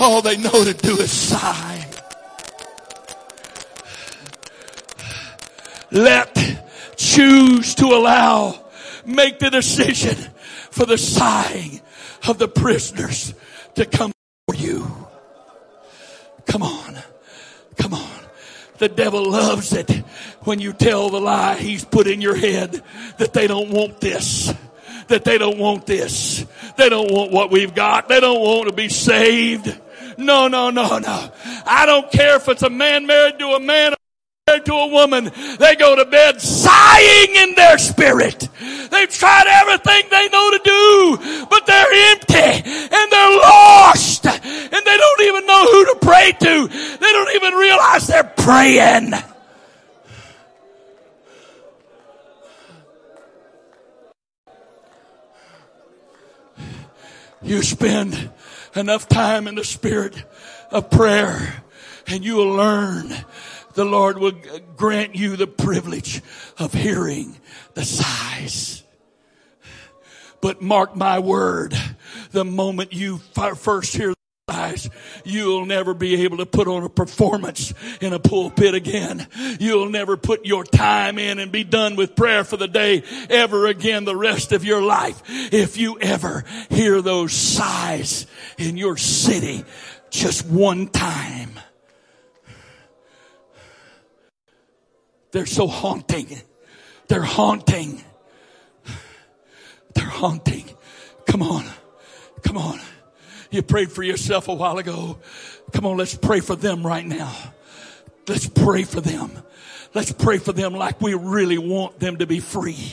[0.00, 1.73] All they know to do is sigh.
[5.94, 8.60] Let choose to allow
[9.06, 10.16] make the decision
[10.70, 11.80] for the sighing
[12.28, 13.32] of the prisoners
[13.76, 14.12] to come
[14.48, 14.86] for you.
[16.46, 16.98] Come on.
[17.76, 18.10] Come on.
[18.78, 19.88] The devil loves it
[20.42, 22.82] when you tell the lie he's put in your head
[23.18, 24.52] that they don't want this.
[25.08, 26.44] That they don't want this.
[26.76, 28.08] They don't want what we've got.
[28.08, 29.80] They don't want to be saved.
[30.18, 31.32] No, no, no, no.
[31.66, 33.94] I don't care if it's a man married to a man
[34.46, 38.46] to a woman, they go to bed sighing in their spirit.
[38.90, 44.96] They've tried everything they know to do, but they're empty and they're lost and they
[44.98, 46.68] don't even know who to pray to.
[46.68, 49.14] They don't even realize they're praying.
[57.42, 58.30] You spend
[58.76, 60.22] enough time in the spirit
[60.70, 61.64] of prayer
[62.06, 63.10] and you will learn
[63.74, 64.32] the Lord will
[64.76, 66.22] grant you the privilege
[66.58, 67.36] of hearing
[67.74, 68.82] the sighs.
[70.40, 71.74] But mark my word,
[72.30, 73.18] the moment you
[73.56, 74.90] first hear the sighs,
[75.24, 77.72] you'll never be able to put on a performance
[78.02, 79.26] in a pulpit again.
[79.58, 83.66] You'll never put your time in and be done with prayer for the day ever
[83.66, 85.22] again the rest of your life.
[85.26, 88.26] If you ever hear those sighs
[88.58, 89.64] in your city
[90.10, 91.58] just one time,
[95.34, 96.28] They're so haunting.
[97.08, 98.00] They're haunting.
[99.92, 100.64] They're haunting.
[101.26, 101.64] Come on.
[102.44, 102.78] Come on.
[103.50, 105.18] You prayed for yourself a while ago.
[105.72, 107.34] Come on, let's pray for them right now.
[108.28, 109.32] Let's pray for them.
[109.92, 112.92] Let's pray for them like we really want them to be free.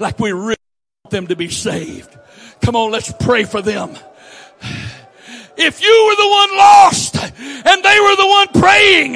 [0.00, 0.56] Like we really
[1.04, 2.08] want them to be saved.
[2.62, 3.98] Come on, let's pray for them.
[5.56, 9.12] If you were the one lost and they were the one praying,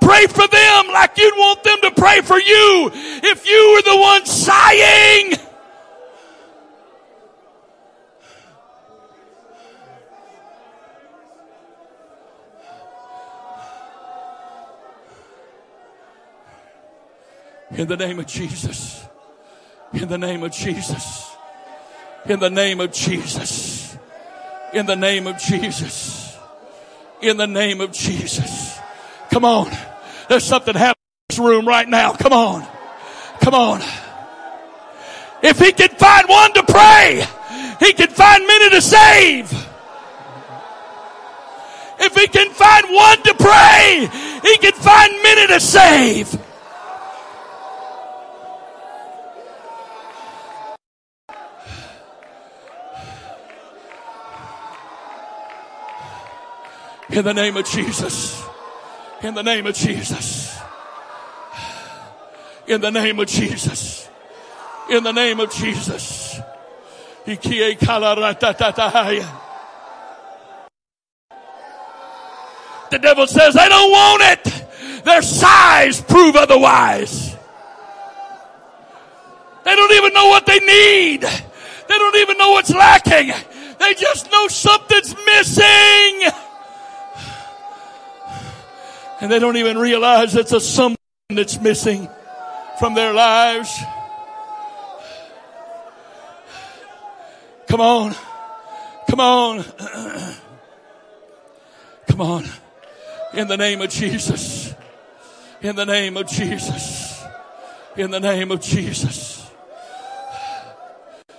[0.00, 2.90] pray for them like you'd want them to pray for you.
[2.94, 5.34] If you were the one sighing,
[17.76, 19.04] In the name of Jesus.
[19.92, 21.36] In the name of Jesus.
[22.24, 23.85] In the name of Jesus.
[24.76, 26.36] In the name of Jesus.
[27.22, 28.78] In the name of Jesus.
[29.30, 29.70] Come on.
[30.28, 31.00] There's something happening
[31.30, 32.12] in this room right now.
[32.12, 32.68] Come on.
[33.40, 33.80] Come on.
[35.42, 37.24] If he can find one to pray,
[37.80, 39.50] he can find many to save.
[41.98, 44.10] If he can find one to pray,
[44.42, 46.45] he can find many to save.
[57.16, 58.44] In the name of Jesus.
[59.22, 60.54] In the name of Jesus.
[62.66, 64.06] In the name of Jesus.
[64.90, 66.38] In the name of Jesus.
[67.24, 67.34] The
[73.00, 74.64] devil says they don't want it.
[75.06, 77.34] Their sighs prove otherwise.
[79.64, 81.22] They don't even know what they need.
[81.22, 83.32] They don't even know what's lacking.
[83.80, 86.30] They just know something's missing.
[89.20, 90.98] And they don't even realize it's a something
[91.30, 92.08] that's missing
[92.78, 93.74] from their lives.
[97.68, 98.14] Come on.
[99.08, 99.64] Come on.
[102.08, 102.44] Come on.
[103.34, 104.74] In the name of Jesus.
[105.62, 107.24] In the name of Jesus.
[107.96, 109.50] In the name of Jesus.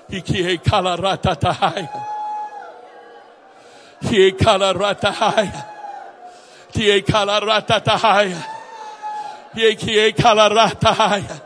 [0.09, 2.05] Ikie kala rata ratatahaya.
[4.01, 5.51] Tie kala ratahaya.
[5.51, 5.76] Tie
[7.01, 8.41] kala ratatahaya.
[9.55, 11.41] Tie kala ratahaya.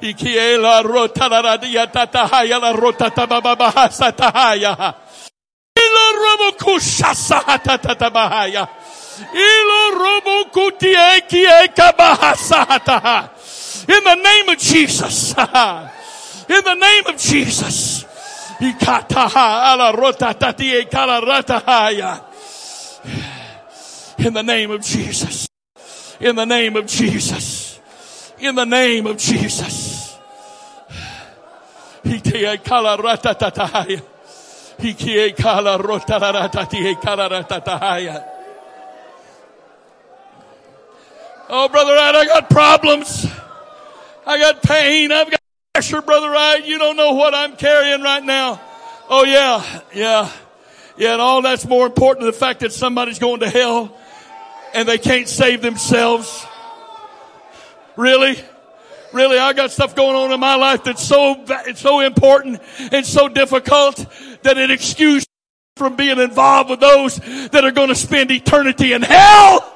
[0.00, 4.94] Ikie la rota la radia tatahaya la rota tababahasa tahaya.
[5.74, 8.68] Ilo robo kushasa tatabahaya.
[9.34, 13.30] Ilo robo kutie kie kabahasa tahaya.
[13.88, 15.34] In the name of Jesus.
[16.48, 18.06] In the name of Jesus.
[24.24, 25.48] In the name of Jesus.
[26.20, 27.80] In the name of Jesus.
[28.38, 30.16] In the name of Jesus.
[41.48, 43.26] Oh, brother, I got problems.
[44.24, 45.10] I got pain.
[45.10, 45.40] I've got
[45.74, 46.64] pressure, Brother Wright.
[46.64, 48.60] You don't know what I'm carrying right now.
[49.08, 50.30] Oh yeah, yeah.
[50.96, 53.98] Yeah, and all that's more important than the fact that somebody's going to hell
[54.74, 56.46] and they can't save themselves.
[57.96, 58.36] Really?
[59.12, 63.04] Really, I got stuff going on in my life that's so, it's so important and
[63.04, 63.96] so difficult
[64.42, 65.26] that it excuses
[65.76, 67.16] from being involved with those
[67.50, 69.68] that are going to spend eternity in hell.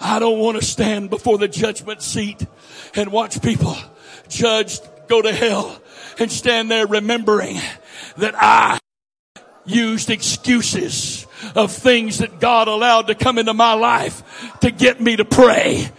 [0.00, 2.44] I don't want to stand before the judgment seat
[2.94, 3.76] and watch people
[4.28, 5.80] judged go to hell
[6.18, 7.60] and stand there remembering
[8.16, 8.78] that I
[9.64, 15.16] used excuses of things that God allowed to come into my life to get me
[15.16, 15.90] to pray.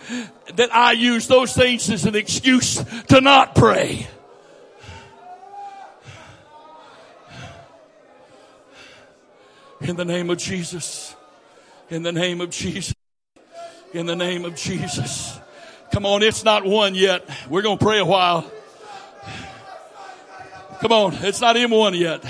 [0.55, 4.07] That I used those things as an excuse to not pray.
[9.81, 11.15] In the name of Jesus.
[11.89, 12.93] In the name of Jesus
[13.93, 15.39] in the name of Jesus.
[15.91, 17.29] Come on, it's not one yet.
[17.49, 18.51] We're going to pray a while.
[20.83, 22.21] Come on, it's not even one yet.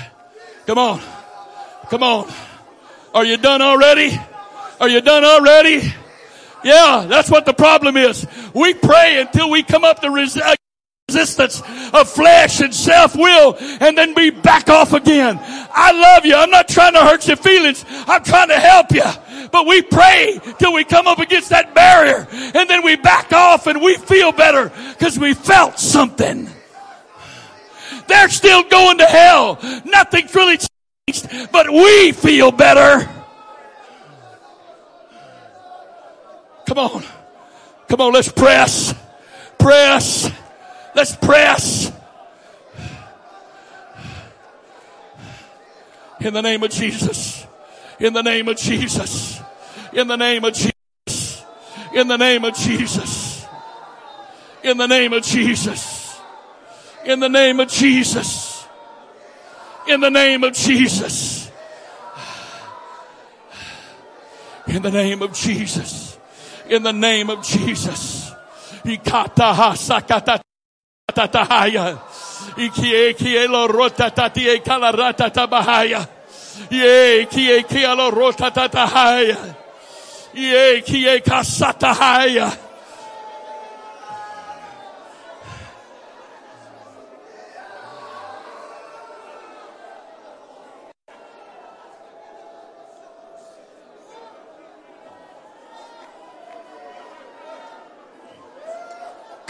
[0.64, 1.00] Come on.
[1.90, 2.32] Come on.
[3.12, 4.16] Are you done already?
[4.78, 5.92] Are you done already?
[6.62, 8.24] Yeah, that's what the problem is.
[8.54, 10.40] We pray until we come up to resist
[11.08, 11.62] resistance
[11.92, 15.36] of flesh and self-will and then we back off again.
[15.42, 16.36] I love you.
[16.36, 17.84] I'm not trying to hurt your feelings.
[18.06, 19.48] I'm trying to help you.
[19.50, 23.66] But we pray till we come up against that barrier and then we back off
[23.66, 26.48] and we feel better because we felt something.
[28.06, 29.58] They're still going to hell.
[29.84, 33.08] Nothing's really changed, but we feel better.
[36.66, 37.04] Come on.
[37.88, 38.94] Come on, let's press.
[39.58, 40.30] Press.
[40.94, 41.92] Let's press.
[46.20, 47.46] In the name of Jesus.
[48.00, 49.40] In the name of Jesus.
[49.92, 51.44] In the name of Jesus.
[51.94, 53.46] In the name of Jesus.
[54.62, 55.93] In the name of Jesus.
[57.06, 58.66] In the name of Jesus.
[59.88, 61.50] In the name of Jesus.
[64.66, 66.18] In the name of Jesus.
[66.68, 68.32] In the name of Jesus.
[76.70, 79.54] Ye kie kielo rota tatahaya.
[80.34, 82.63] Ye kie kasatahaya.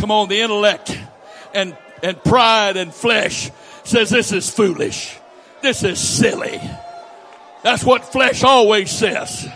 [0.04, 1.00] Come on, the intellect
[1.54, 3.50] and, and pride and flesh
[3.84, 5.16] says this is foolish.
[5.62, 6.60] This is silly.
[7.62, 9.48] That's what flesh always says.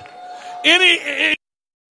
[0.65, 1.37] Any,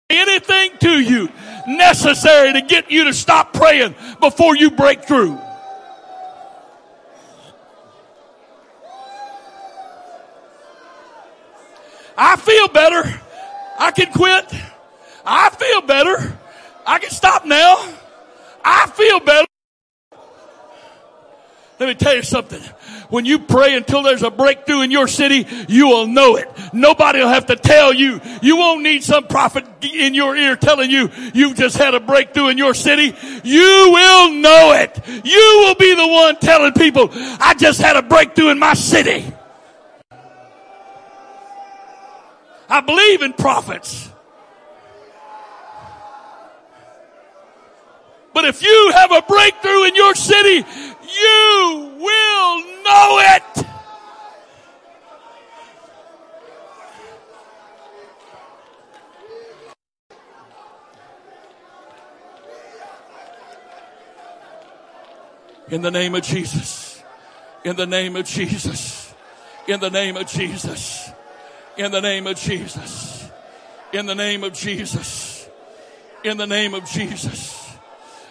[0.09, 1.29] anything to you
[1.67, 5.37] necessary to get you to stop praying before you break through.
[12.17, 13.21] I feel better.
[13.77, 14.51] I can quit.
[15.23, 16.39] I feel better.
[16.87, 17.93] I can stop now.
[18.69, 19.47] I feel better.
[21.79, 22.61] Let me tell you something.
[23.09, 26.49] When you pray until there's a breakthrough in your city, you will know it.
[26.73, 28.19] Nobody will have to tell you.
[28.41, 32.49] You won't need some prophet in your ear telling you you've just had a breakthrough
[32.49, 33.15] in your city.
[33.43, 34.99] You will know it.
[35.23, 39.31] You will be the one telling people, I just had a breakthrough in my city.
[42.69, 44.09] I believe in prophets.
[48.37, 53.65] But if you have a breakthrough in your city, you will know it.
[65.69, 67.01] In the name of Jesus.
[67.65, 69.15] In the name of Jesus.
[69.67, 71.09] In the name of Jesus.
[71.75, 73.31] In the name of Jesus.
[73.91, 75.49] In the name of Jesus.
[76.23, 77.56] In the name of Jesus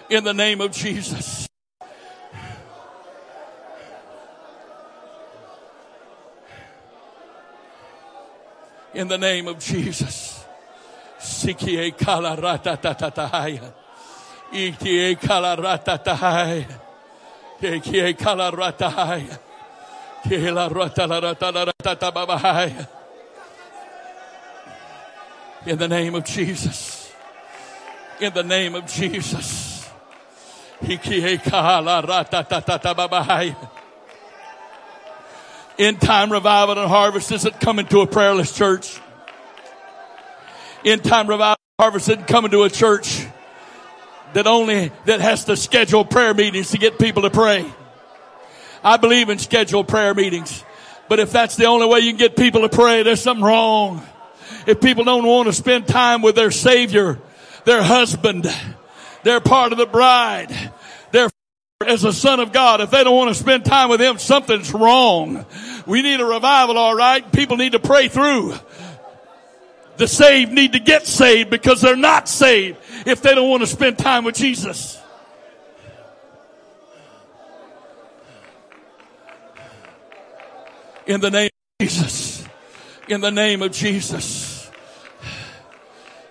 [0.09, 1.49] in the name of Jesus.
[8.95, 10.45] In the name of Jesus.
[11.19, 13.73] Sikie kala rata tatatahaya.
[14.53, 16.81] Ikie kala rata tahaya.
[17.61, 19.39] Ikie kala rata haya.
[20.23, 22.89] Kila rata la rata la rata.
[25.67, 27.13] In the name of Jesus.
[28.21, 29.66] In the name of Jesus.
[35.79, 39.01] End time revival and harvest isn't coming to a prayerless church.
[40.85, 43.27] End time revival and harvest isn't coming to a church
[44.33, 47.65] that only, that has to schedule prayer meetings to get people to pray.
[48.83, 50.63] I believe in scheduled prayer meetings.
[51.09, 54.03] But if that's the only way you can get people to pray, there's something wrong.
[54.67, 57.19] If people don't want to spend time with their Savior,
[57.65, 58.47] their husband,
[59.27, 60.55] they're part of the bride.
[61.11, 61.29] They're
[61.85, 62.81] as a son of God.
[62.81, 65.45] If they don't want to spend time with Him, something's wrong.
[65.85, 67.31] We need a revival, all right.
[67.33, 68.55] People need to pray through.
[69.97, 73.67] The saved need to get saved because they're not saved if they don't want to
[73.67, 74.97] spend time with Jesus.
[81.07, 81.51] In the name
[81.81, 82.47] of Jesus.
[83.09, 84.71] In the name of Jesus.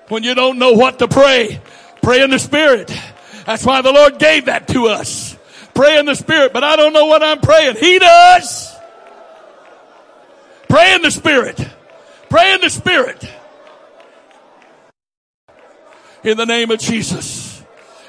[0.08, 1.60] When you don't know what to pray,
[2.06, 2.95] Pray in the Spirit.
[3.48, 5.36] That's why the Lord gave that to us.
[5.73, 7.77] Pray in the Spirit, but I don't know what I'm praying.
[7.77, 8.72] He does.
[10.69, 11.60] Pray in the Spirit.
[12.30, 13.27] Pray in the Spirit.
[16.23, 17.64] In the name of Jesus.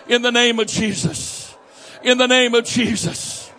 [0.07, 1.57] In the name of Jesus.
[2.05, 3.51] In the name of Jesus.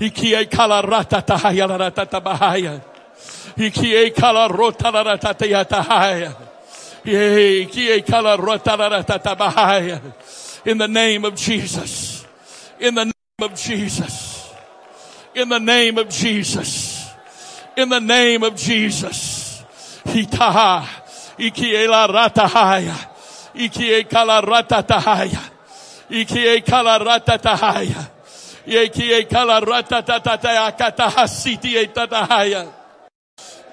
[0.00, 2.82] Ikie kala rata tahaya la rata tabahaya.
[3.56, 6.43] Ikie kala rota la rata tahaya.
[7.06, 7.68] In
[10.78, 12.26] the name of Jesus.
[12.80, 14.50] In the name of Jesus.
[15.34, 17.10] In the name of Jesus.
[17.76, 19.62] In the name of Jesus.
[20.06, 20.86] Hitaha.
[21.38, 22.96] Ikiela ratahaya.
[23.54, 25.50] Ikie kala ratatahaya.
[26.10, 28.10] Ikie kala ratatahaya.
[28.66, 32.83] Yekie kala ratatataya katahasiti etatahaya.